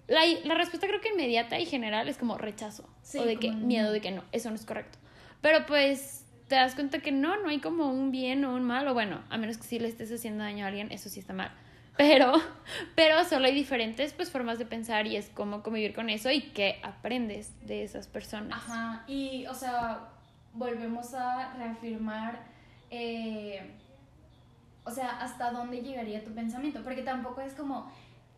La, 0.08 0.22
la 0.44 0.56
respuesta 0.56 0.88
creo 0.88 1.00
que 1.00 1.10
inmediata 1.10 1.60
y 1.60 1.66
general 1.66 2.10
es 2.10 2.18
como 2.18 2.38
rechazo 2.38 2.90
Sí, 3.02 3.18
o 3.20 3.24
de 3.26 3.38
que 3.38 3.52
miedo 3.52 3.92
de 3.94 4.02
que 4.02 4.12
no, 4.12 4.24
eso 4.32 4.50
no 4.50 4.56
es 4.56 4.66
correcto. 4.66 4.98
Pero 5.42 5.66
pues 5.68 6.21
te 6.52 6.58
das 6.58 6.76
cuenta 6.76 7.00
que 7.00 7.14
no, 7.14 7.38
no 7.38 7.48
hay 7.48 7.62
como 7.62 7.88
un 7.88 8.12
bien 8.12 8.44
o 8.44 8.54
un 8.54 8.64
mal, 8.64 8.86
o 8.90 8.94
bueno, 8.94 9.22
a 9.30 9.38
menos 9.38 9.56
que 9.56 9.64
sí 9.64 9.80
le 9.80 9.88
estés 9.88 10.12
haciendo 10.12 10.44
daño 10.44 10.66
a 10.66 10.68
alguien, 10.68 10.92
eso 10.92 11.08
sí 11.08 11.22
está 11.22 11.32
mal. 11.32 11.50
Pero, 11.98 12.34
pero 12.96 13.24
solo 13.26 13.46
hay 13.46 13.54
diferentes 13.54 14.14
pues 14.14 14.32
formas 14.32 14.58
de 14.58 14.66
pensar 14.66 15.08
y 15.08 15.18
es 15.18 15.30
cómo 15.30 15.62
convivir 15.62 15.94
con 15.94 16.10
eso 16.10 16.32
y 16.32 16.42
qué 16.42 16.80
aprendes 16.84 17.52
de 17.68 17.84
esas 17.84 18.08
personas. 18.08 18.58
Ajá, 18.58 19.04
y 19.08 19.46
o 19.46 19.54
sea, 19.54 20.10
volvemos 20.54 21.14
a 21.14 21.54
reafirmar, 21.54 22.40
eh, 22.90 23.76
o 24.86 24.90
sea, 24.90 25.20
hasta 25.20 25.52
dónde 25.52 25.82
llegaría 25.82 26.24
tu 26.24 26.34
pensamiento, 26.34 26.82
porque 26.82 27.04
tampoco 27.04 27.42
es 27.42 27.54
como, 27.54 27.92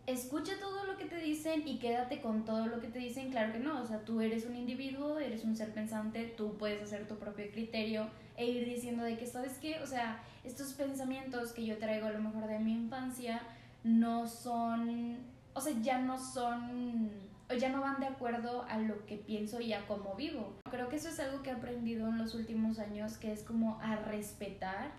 escucha 0.05 0.53
todo 0.59 0.85
lo 0.85 0.97
que 0.97 1.05
te 1.05 1.17
dicen 1.17 1.67
y 1.67 1.79
quédate 1.79 2.21
con 2.21 2.43
todo 2.43 2.67
lo 2.67 2.81
que 2.81 2.87
te 2.87 2.99
dicen, 2.99 3.31
claro 3.31 3.53
que 3.53 3.59
no, 3.59 3.81
o 3.81 3.85
sea, 3.85 4.03
tú 4.03 4.21
eres 4.21 4.45
un 4.45 4.55
individuo, 4.55 5.19
eres 5.19 5.43
un 5.43 5.55
ser 5.55 5.73
pensante, 5.73 6.25
tú 6.25 6.57
puedes 6.57 6.81
hacer 6.81 7.07
tu 7.07 7.15
propio 7.15 7.49
criterio 7.51 8.07
e 8.35 8.45
ir 8.45 8.65
diciendo 8.65 9.03
de 9.03 9.17
que, 9.17 9.27
¿sabes 9.27 9.57
qué? 9.59 9.79
O 9.81 9.87
sea, 9.87 10.21
estos 10.43 10.73
pensamientos 10.73 11.53
que 11.53 11.65
yo 11.65 11.77
traigo 11.77 12.07
a 12.07 12.11
lo 12.11 12.19
mejor 12.19 12.47
de 12.47 12.59
mi 12.59 12.73
infancia 12.73 13.41
no 13.83 14.27
son, 14.27 15.17
o 15.53 15.61
sea, 15.61 15.73
ya 15.81 15.99
no 15.99 16.17
son, 16.17 17.09
o 17.49 17.53
ya 17.53 17.69
no 17.69 17.81
van 17.81 17.99
de 17.99 18.07
acuerdo 18.07 18.63
a 18.63 18.79
lo 18.79 19.05
que 19.05 19.17
pienso 19.17 19.61
y 19.61 19.71
a 19.73 19.85
cómo 19.87 20.15
vivo. 20.15 20.53
Creo 20.69 20.89
que 20.89 20.97
eso 20.97 21.09
es 21.09 21.19
algo 21.19 21.43
que 21.43 21.51
he 21.51 21.53
aprendido 21.53 22.09
en 22.09 22.17
los 22.17 22.33
últimos 22.35 22.79
años, 22.79 23.17
que 23.17 23.31
es 23.31 23.43
como 23.43 23.79
a 23.81 23.95
respetar, 23.95 24.91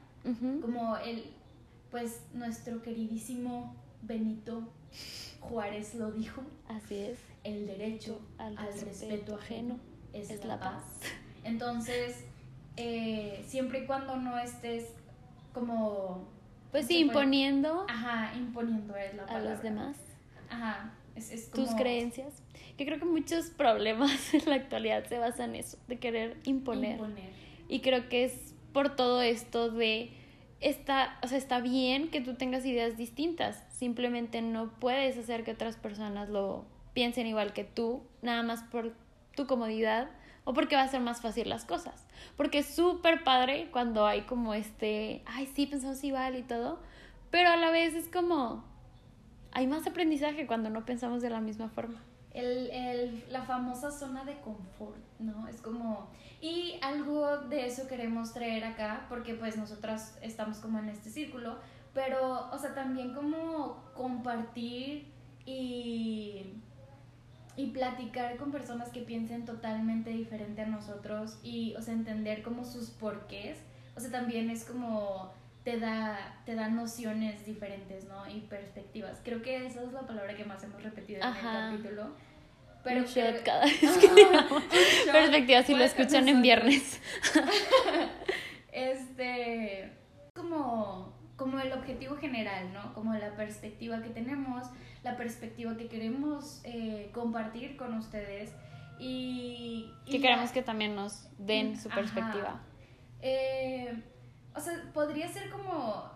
como 0.63 0.97
el, 0.97 1.27
pues 1.91 2.23
nuestro 2.33 2.81
queridísimo 2.81 3.77
Benito 4.01 4.73
Juárez 5.41 5.95
lo 5.95 6.11
dijo, 6.13 6.43
Así 6.69 6.97
es. 6.97 7.19
el 7.45 7.67
derecho 7.67 8.21
Al 8.39 8.57
al, 8.57 8.67
respeto 8.67 8.87
respeto 8.89 9.35
ajeno 9.37 9.79
es, 10.13 10.31
es 10.31 10.45
la, 10.45 10.59
paz. 10.59 10.83
Entonces, 11.45 12.25
eh, 12.77 13.45
siempre 13.47 13.81
y 13.81 13.87
cuando 13.87 14.17
no 14.17 14.39
estés 14.39 14.87
como... 15.53 16.29
Pues 16.71 16.87
¿cómo 16.87 16.89
sí, 16.89 17.01
imponiendo 17.05 17.87
Ajá, 17.89 18.35
imponiendo 18.37 18.97
es 18.97 19.15
la 19.15 19.23
a 19.23 19.27
palabra. 19.27 19.51
los 19.53 19.63
demás 19.63 19.97
Ajá, 20.51 20.93
es, 21.15 21.31
es 21.31 21.49
como... 21.49 21.65
tus 21.67 21.75
creencias. 21.77 22.43
Que 22.77 22.87
creo 22.87 22.99
que 22.99 23.05
muchos 23.05 23.51
problemas 23.51 24.35
en 24.35 24.49
la 24.49 24.57
actualidad 24.57 25.05
se 25.07 25.19
basan 25.19 25.51
en 25.51 25.61
eso, 25.61 25.79
de 25.89 25.99
querer 25.99 26.37
imponer. 26.45 26.93
Imponer. 26.93 27.31
Y 27.69 27.81
creo 27.81 28.09
que 28.09 28.25
es 28.25 28.55
por 28.73 28.97
todo 28.97 29.23
esto 29.23 29.71
de 29.71 30.11
está, 30.65 31.19
o 31.23 31.29
sea, 31.29 31.39
está 31.39 31.61
bien 31.61 32.11
que 32.11 32.21
tú 32.21 32.35
tengas 32.35 32.65
ideas 32.65 32.97
distintas, 32.97 33.63
simplemente 33.71 34.43
no 34.43 34.71
puedes 34.81 35.17
hacer 35.19 35.45
que 35.45 35.53
otras 35.53 35.77
personas 35.77 36.29
lo 36.29 36.65
piensen 36.95 37.27
igual 37.27 37.53
que 37.53 37.65
tú, 37.65 38.03
nada 38.23 38.43
más 38.43 38.63
por 38.63 38.95
tu 39.35 39.47
comodidad 39.47 40.09
o 40.45 40.55
porque 40.55 40.77
va 40.77 40.83
a 40.83 40.89
ser 40.89 41.01
más 41.01 41.21
fácil 41.21 41.49
las 41.49 41.65
cosas. 41.65 42.07
Porque 42.37 42.59
es 42.59 42.67
súper 42.67 43.25
padre 43.25 43.69
cuando 43.73 44.07
hay 44.07 44.23
como 44.23 44.55
este, 44.55 45.23
ay, 45.27 45.49
sí, 45.55 45.67
pensamos 45.67 46.03
igual 46.05 46.37
y 46.37 46.43
todo, 46.43 46.81
pero 47.31 47.51
a 47.51 47.57
la 47.57 47.71
vez 47.71 47.95
es 47.95 48.09
como, 48.09 48.65
hay 49.53 49.67
más 49.67 49.87
aprendizaje 49.87 50.47
cuando 50.47 50.71
no 50.71 50.85
pensamos 50.85 51.21
de 51.23 51.31
la 51.31 51.41
misma 51.41 51.69
forma. 51.69 52.03
El, 52.35 52.71
el, 52.71 53.25
la 53.31 53.43
famosa 53.43 53.91
zona 53.91 54.25
de 54.25 54.39
confort, 54.41 54.99
¿no? 55.19 55.49
Es 55.49 55.61
como... 55.63 56.09
Y 56.41 56.75
algo 56.83 57.39
de 57.39 57.67
eso 57.67 57.89
queremos 57.89 58.35
traer 58.35 58.65
acá, 58.65 59.07
porque 59.09 59.35
pues 59.35 59.57
nosotras 59.57 60.19
estamos 60.21 60.59
como 60.59 60.79
en 60.79 60.91
este 60.91 61.09
círculo, 61.09 61.57
pero, 61.95 62.51
o 62.51 62.59
sea, 62.59 62.75
también 62.75 63.15
como 63.15 63.83
compartir 63.95 65.07
y, 65.47 66.43
y 67.57 67.67
platicar 67.69 68.37
con 68.37 68.51
personas 68.51 68.91
que 68.91 69.01
piensen 69.01 69.45
totalmente 69.45 70.11
diferente 70.11 70.63
a 70.63 70.67
nosotros 70.67 71.39
y, 71.43 71.75
o 71.77 71.83
sea, 71.83 71.95
entender 71.95 72.43
como 72.43 72.65
sus 72.65 72.91
porqués, 72.91 73.59
o 73.97 74.01
sea, 74.01 74.11
también 74.11 74.51
es 74.51 74.65
como 74.65 75.33
te 75.65 75.79
da, 75.79 76.41
te 76.45 76.55
da 76.55 76.69
nociones 76.69 77.45
diferentes, 77.47 78.05
¿no? 78.05 78.29
Y 78.29 78.41
perspectivas. 78.43 79.21
Creo 79.25 79.43
que 79.43 79.67
esa 79.67 79.83
es 79.83 79.93
la 79.93 80.03
palabra 80.07 80.37
que 80.37 80.45
más 80.45 80.63
hemos 80.63 80.83
repetido 80.83 81.21
en 81.21 81.25
Ajá. 81.27 81.71
el 81.71 81.77
capítulo. 81.79 82.11
Pero 82.85 83.01
un 83.01 83.07
cada 83.45 83.65
vez 83.65 83.81
que 83.81 84.07
Un 84.09 84.17
shot. 84.17 84.63
Perspectiva, 85.13 85.63
si 85.63 85.75
lo 85.75 85.85
escuchan 85.85 86.29
en 86.29 86.43
viernes. 86.43 87.01
Este, 88.73 89.93
como, 90.35 91.13
como 91.37 91.61
el 91.61 91.73
objetivo 91.73 92.17
general, 92.17 92.73
¿no? 92.73 92.93
Como 92.93 93.15
la 93.15 93.37
perspectiva 93.37 94.03
que 94.03 94.11
tenemos, 94.11 94.67
la 95.05 95.17
perspectiva 95.17 95.77
que 95.77 95.87
queremos 95.87 96.61
eh, 96.65 97.11
compartir 97.15 97.77
con 97.77 97.95
ustedes 97.95 98.51
y... 98.99 99.93
y 100.07 100.11
Que 100.11 100.19
la- 100.19 100.23
queremos 100.29 100.51
que 100.51 100.63
también 100.63 100.97
nos 100.97 101.29
den 101.39 101.79
su 101.81 101.89
Ajá. 101.89 102.01
perspectiva. 102.01 102.61
Eh, 103.21 104.03
o 104.55 104.61
sea, 104.61 104.75
podría 104.93 105.29
ser 105.29 105.51
como, 105.51 106.11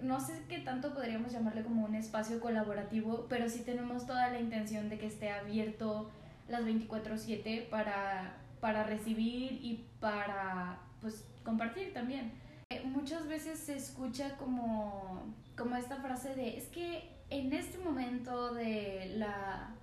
no 0.00 0.20
sé 0.20 0.42
qué 0.48 0.58
tanto 0.58 0.94
podríamos 0.94 1.32
llamarle 1.32 1.62
como 1.62 1.84
un 1.84 1.94
espacio 1.94 2.40
colaborativo, 2.40 3.26
pero 3.28 3.48
sí 3.48 3.60
tenemos 3.60 4.06
toda 4.06 4.30
la 4.30 4.40
intención 4.40 4.88
de 4.88 4.98
que 4.98 5.06
esté 5.06 5.30
abierto 5.30 6.10
las 6.48 6.64
24/7 6.64 7.68
para, 7.68 8.36
para 8.60 8.84
recibir 8.84 9.52
y 9.52 9.84
para, 10.00 10.78
pues, 11.00 11.24
compartir 11.44 11.92
también. 11.92 12.32
Eh, 12.70 12.82
Muchas 12.84 13.28
veces 13.28 13.58
se 13.58 13.76
escucha 13.76 14.36
como, 14.36 15.22
como 15.56 15.76
esta 15.76 15.96
frase 15.96 16.34
de, 16.34 16.56
es 16.56 16.66
que 16.68 17.10
en 17.30 17.52
este 17.52 17.78
momento 17.78 18.54
de 18.54 19.12
la 19.16 19.74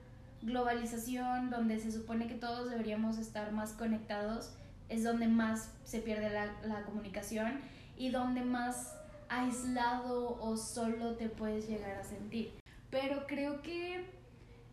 globalización, 0.41 1.51
donde 1.51 1.79
se 1.79 1.91
supone 1.91 2.27
que 2.27 2.33
todos 2.33 2.71
deberíamos 2.71 3.19
estar 3.19 3.51
más 3.51 3.73
conectados, 3.73 4.53
es 4.89 5.03
donde 5.03 5.27
más 5.27 5.71
se 5.83 5.99
pierde 5.99 6.29
la, 6.29 6.53
la 6.63 6.83
comunicación 6.83 7.59
y 7.97 8.09
donde 8.09 8.43
más 8.43 8.95
aislado 9.29 10.37
o 10.41 10.57
solo 10.57 11.15
te 11.15 11.29
puedes 11.29 11.67
llegar 11.67 11.97
a 11.97 12.03
sentir. 12.03 12.53
Pero 12.89 13.25
creo 13.27 13.61
que 13.61 14.05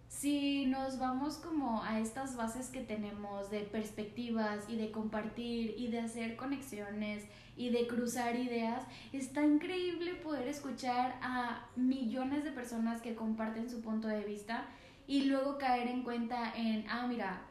si 0.09 0.67
nos 0.67 0.99
vamos 0.99 1.37
como 1.37 1.85
a 1.85 2.01
estas 2.01 2.35
bases 2.35 2.69
que 2.69 2.81
tenemos 2.81 3.51
de 3.51 3.61
perspectivas 3.61 4.69
y 4.69 4.77
de 4.77 4.91
compartir 4.91 5.75
y 5.79 5.89
de 5.89 6.01
hacer 6.01 6.35
conexiones 6.37 7.25
y 7.57 7.71
de 7.71 7.87
cruzar 7.87 8.35
ideas, 8.35 8.85
está 9.13 9.45
increíble 9.45 10.15
poder 10.15 10.49
escuchar 10.49 11.19
a 11.23 11.69
millones 11.77 12.43
de 12.43 12.51
personas 12.51 13.01
que 13.01 13.15
comparten 13.15 13.71
su 13.71 13.81
punto 13.81 14.09
de 14.09 14.25
vista 14.25 14.67
y 15.07 15.25
luego 15.25 15.57
caer 15.59 15.89
en 15.89 16.03
cuenta 16.03 16.53
en, 16.57 16.85
ah, 16.89 17.07
mira, 17.07 17.43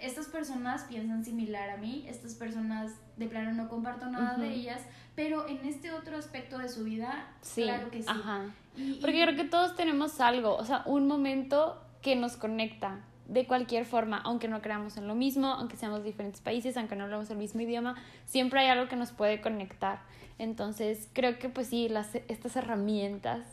estas 0.00 0.26
personas 0.26 0.84
piensan 0.84 1.24
similar 1.24 1.70
a 1.70 1.76
mí, 1.76 2.04
estas 2.08 2.34
personas 2.34 2.92
de 3.16 3.26
plano 3.26 3.52
no 3.52 3.68
comparto 3.68 4.06
nada 4.06 4.36
de 4.38 4.48
ellas, 4.52 4.80
pero 5.14 5.46
en 5.48 5.58
este 5.64 5.92
otro 5.92 6.16
aspecto 6.16 6.58
de 6.58 6.68
su 6.68 6.84
vida, 6.84 7.28
Sí, 7.42 7.62
claro 7.62 7.90
que 7.90 8.02
sí. 8.02 8.08
ajá. 8.08 8.46
Y- 8.76 8.94
Porque 9.00 9.18
y- 9.18 9.22
creo 9.22 9.36
que 9.36 9.44
todos 9.44 9.76
tenemos 9.76 10.20
algo, 10.20 10.56
o 10.56 10.64
sea, 10.64 10.82
un 10.86 11.06
momento 11.06 11.80
que 12.02 12.16
nos 12.16 12.36
conecta 12.36 13.00
de 13.28 13.46
cualquier 13.46 13.86
forma, 13.86 14.18
aunque 14.18 14.48
no 14.48 14.60
creamos 14.60 14.96
en 14.98 15.06
lo 15.08 15.14
mismo, 15.14 15.46
aunque 15.48 15.76
seamos 15.76 16.00
de 16.00 16.06
diferentes 16.06 16.40
países, 16.42 16.76
aunque 16.76 16.96
no 16.96 17.04
hablamos 17.04 17.30
el 17.30 17.38
mismo 17.38 17.60
idioma, 17.62 17.94
siempre 18.26 18.60
hay 18.60 18.68
algo 18.68 18.88
que 18.88 18.96
nos 18.96 19.12
puede 19.12 19.40
conectar. 19.40 20.00
Entonces, 20.38 21.08
creo 21.12 21.38
que 21.38 21.48
pues 21.48 21.68
sí, 21.68 21.88
las, 21.88 22.14
estas 22.28 22.56
herramientas 22.56 23.46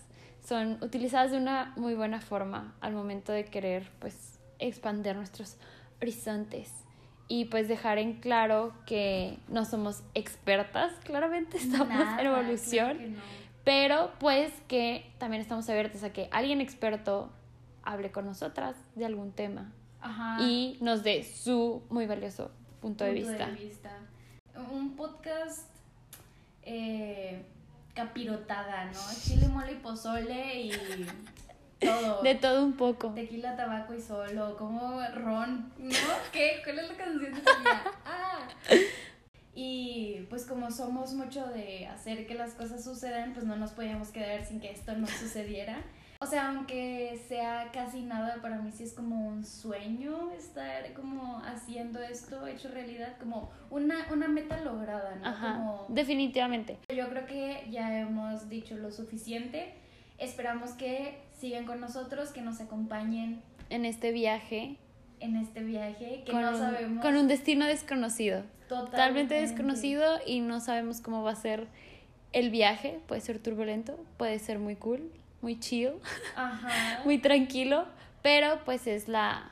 son 0.45 0.77
utilizadas 0.81 1.31
de 1.31 1.37
una 1.37 1.71
muy 1.77 1.93
buena 1.93 2.19
forma 2.19 2.73
al 2.81 2.93
momento 2.93 3.31
de 3.31 3.45
querer 3.45 3.89
pues 3.99 4.39
expandir 4.59 5.15
nuestros 5.15 5.57
horizontes 6.01 6.71
y 7.27 7.45
pues 7.45 7.67
dejar 7.67 7.97
en 7.97 8.19
claro 8.19 8.73
que 8.85 9.37
no 9.47 9.63
somos 9.65 10.03
expertas, 10.13 10.91
claramente 11.03 11.57
estamos 11.57 11.87
Nada, 11.89 12.19
en 12.21 12.27
evolución 12.27 12.97
claro 12.97 12.99
que 12.99 13.07
no. 13.09 13.21
pero 13.63 14.11
pues 14.19 14.51
que 14.67 15.09
también 15.17 15.41
estamos 15.41 15.69
abiertos 15.69 16.03
a 16.03 16.11
que 16.11 16.27
alguien 16.31 16.59
experto 16.61 17.29
hable 17.83 18.11
con 18.11 18.25
nosotras 18.25 18.75
de 18.95 19.05
algún 19.05 19.31
tema 19.31 19.71
Ajá. 20.01 20.37
y 20.41 20.77
nos 20.81 21.03
dé 21.03 21.23
su 21.23 21.81
muy 21.89 22.05
valioso 22.07 22.51
punto, 22.81 23.03
de, 23.05 23.13
vista. 23.13 23.45
vista. 23.47 23.91
Un 24.71 24.95
podcast 24.95 25.69
eh, 26.63 27.45
capirotada, 27.93 28.85
¿no? 28.85 28.99
Chile, 29.23 29.47
mole 29.47 29.73
y 29.73 29.75
pozole 29.75 30.61
y 30.63 30.71
todo. 31.81 32.21
De 32.21 32.35
todo 32.35 32.63
un 32.63 32.73
poco. 32.73 33.09
Tequila, 33.13 33.55
tabaco 33.55 33.93
y 33.93 34.01
solo, 34.01 34.55
como 34.57 35.01
ron, 35.15 35.71
¿no? 35.77 35.93
¿Qué? 36.31 36.61
¿Cuál 36.63 36.79
es 36.79 36.87
la 36.89 36.95
canción 36.95 37.19
de 37.23 37.31
tequila? 37.31 37.83
Ah. 38.05 38.47
Y 39.53 40.25
pues 40.29 40.45
como 40.45 40.71
somos 40.71 41.13
mucho 41.13 41.45
de 41.47 41.85
hacer 41.87 42.25
que 42.25 42.35
las 42.35 42.53
cosas 42.53 42.83
sucedan, 42.83 43.33
pues 43.33 43.45
no 43.45 43.55
nos 43.57 43.71
podíamos 43.71 44.09
quedar 44.09 44.45
sin 44.45 44.61
que 44.61 44.71
esto 44.71 44.93
no 44.95 45.07
sucediera. 45.07 45.81
O 46.21 46.25
sea, 46.27 46.49
aunque 46.49 47.19
sea 47.27 47.69
casi 47.73 48.03
nada, 48.03 48.37
para 48.43 48.57
mí 48.59 48.71
sí 48.71 48.83
es 48.83 48.93
como 48.93 49.27
un 49.27 49.43
sueño 49.43 50.31
estar 50.31 50.93
como 50.93 51.39
haciendo 51.43 51.99
esto 52.01 52.45
hecho 52.45 52.69
realidad, 52.69 53.17
como 53.19 53.51
una, 53.71 54.05
una 54.11 54.27
meta 54.27 54.61
lograda, 54.61 55.15
¿no? 55.15 55.27
Ajá, 55.27 55.53
Como- 55.55 55.85
definitivamente. 55.89 56.77
yo 56.95 57.09
creo 57.09 57.25
que 57.25 57.67
ya 57.71 57.99
hemos 57.99 58.47
dicho 58.49 58.77
lo 58.77 58.91
suficiente. 58.91 59.73
Esperamos 60.19 60.71
que 60.73 61.19
sigan 61.41 61.65
con 61.65 61.81
nosotros, 61.81 62.29
que 62.29 62.41
nos 62.41 62.61
acompañen 62.61 63.41
En 63.69 63.83
este 63.85 64.11
viaje 64.11 64.77
en 65.19 65.35
este 65.35 65.61
viaje, 65.63 66.23
que 66.25 66.31
con, 66.31 66.41
no 66.41 66.49
un- 66.51 66.57
sabemos 66.57 67.01
con 67.03 67.15
un 67.15 67.27
destino 67.27 67.65
desconocido. 67.67 68.39
totalmente 68.67 68.91
Totalmente 68.91 69.35
desconocido 69.35 70.19
y 70.25 70.39
no 70.39 70.59
sabemos 70.59 70.99
cómo 71.01 71.21
va 71.21 71.31
a 71.31 71.35
ser 71.35 71.67
el 72.33 72.49
viaje. 72.49 72.99
Puede 73.07 73.21
ser 73.21 73.37
turbulento, 73.37 74.03
puede 74.17 74.39
ser 74.39 74.57
muy 74.57 74.75
cool, 74.77 75.11
muy 75.43 75.59
chill, 75.59 75.91
Ajá. 76.35 77.01
muy 77.05 77.19
tranquilo, 77.19 77.85
pero 78.23 78.61
pues 78.65 78.87
es 78.87 79.07
la, 79.07 79.51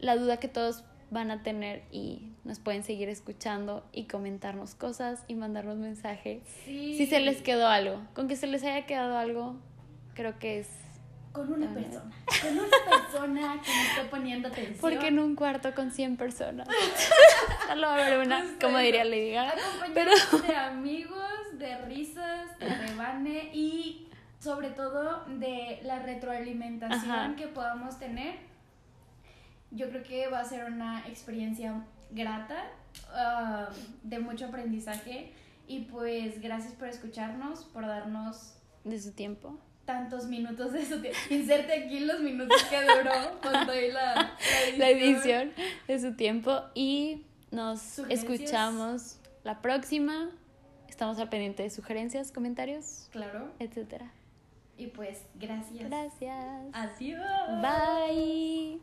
la 0.00 0.16
duda 0.16 0.38
que 0.38 0.48
todos 0.48 0.82
van 1.12 1.30
a 1.30 1.44
tener 1.44 1.84
y 1.92 2.32
nos 2.42 2.58
pueden 2.58 2.82
seguir 2.82 3.08
escuchando 3.08 3.84
y 3.92 4.06
comentarnos 4.06 4.74
cosas 4.74 5.22
y 5.28 5.36
mandarnos 5.36 5.76
mensajes. 5.76 6.42
Sí. 6.64 6.96
Si 6.98 7.06
se 7.06 7.20
les 7.20 7.42
quedó 7.42 7.68
algo, 7.68 8.00
con 8.12 8.26
que 8.26 8.34
se 8.34 8.48
les 8.48 8.64
haya 8.64 8.86
quedado 8.86 9.16
algo, 9.16 9.54
creo 10.14 10.36
que 10.40 10.58
es 10.58 10.68
Con 11.36 11.52
una 11.52 11.74
persona. 11.74 12.10
Con 12.42 12.58
una 12.58 12.76
persona 12.90 13.60
que 13.62 13.70
me 13.70 13.82
esté 13.82 14.04
poniendo 14.10 14.48
atención. 14.48 14.78
porque 14.80 15.08
en 15.08 15.18
un 15.18 15.36
cuarto 15.36 15.74
con 15.74 15.90
100 15.90 16.16
personas. 16.16 16.66
Solo 17.68 17.86
va 17.88 17.94
a 17.94 18.06
haber 18.06 18.26
una, 18.26 18.40
Justo 18.40 18.66
como 18.66 18.78
diría 18.78 19.04
Lady 19.04 19.32
Gaga. 19.32 19.52
Acompañados 19.52 20.46
de 20.46 20.56
amigos, 20.56 21.58
de 21.58 21.78
risas, 21.84 22.58
de 22.58 22.68
rebane 22.68 23.50
y 23.52 24.08
sobre 24.38 24.70
todo 24.70 25.24
de 25.26 25.80
la 25.82 25.98
retroalimentación 25.98 27.10
Ajá. 27.10 27.36
que 27.36 27.48
podamos 27.48 27.98
tener. 27.98 28.36
Yo 29.70 29.90
creo 29.90 30.02
que 30.02 30.28
va 30.28 30.40
a 30.40 30.44
ser 30.44 30.64
una 30.64 31.06
experiencia 31.06 31.84
grata, 32.12 32.64
ah, 33.12 33.68
de 34.02 34.18
mucho 34.20 34.46
aprendizaje 34.46 35.32
y 35.66 35.80
pues 35.80 36.40
gracias 36.40 36.72
por 36.74 36.88
escucharnos, 36.88 37.64
por 37.64 37.86
darnos 37.86 38.54
De 38.84 38.98
su 39.00 39.12
tiempo. 39.12 39.58
Tantos 39.86 40.26
minutos 40.26 40.72
de 40.72 40.84
su 40.84 41.00
tiempo. 41.00 41.18
Inserte 41.30 41.84
aquí 41.84 42.00
los 42.00 42.20
minutos 42.20 42.62
que 42.64 42.80
duró 42.82 43.40
cuando 43.40 43.72
doy 43.72 43.90
la, 43.92 44.14
la 44.14 44.30
la 44.78 44.88
edición 44.90 45.52
de 45.88 45.98
su 45.98 46.14
tiempo 46.16 46.60
y 46.74 47.24
nos 47.50 47.80
Sugerencias. 47.80 48.30
escuchamos 48.40 49.18
la 49.44 49.62
próxima. 49.62 50.28
Estamos 50.88 51.18
al 51.18 51.28
pendiente 51.28 51.62
de 51.62 51.70
sugerencias, 51.70 52.32
comentarios, 52.32 53.08
Claro. 53.12 53.52
etcétera. 53.58 54.12
Y 54.78 54.88
pues 54.88 55.22
gracias. 55.36 55.88
Gracias. 55.88 56.64
Adiós. 56.72 57.22
Bye. 57.62 58.80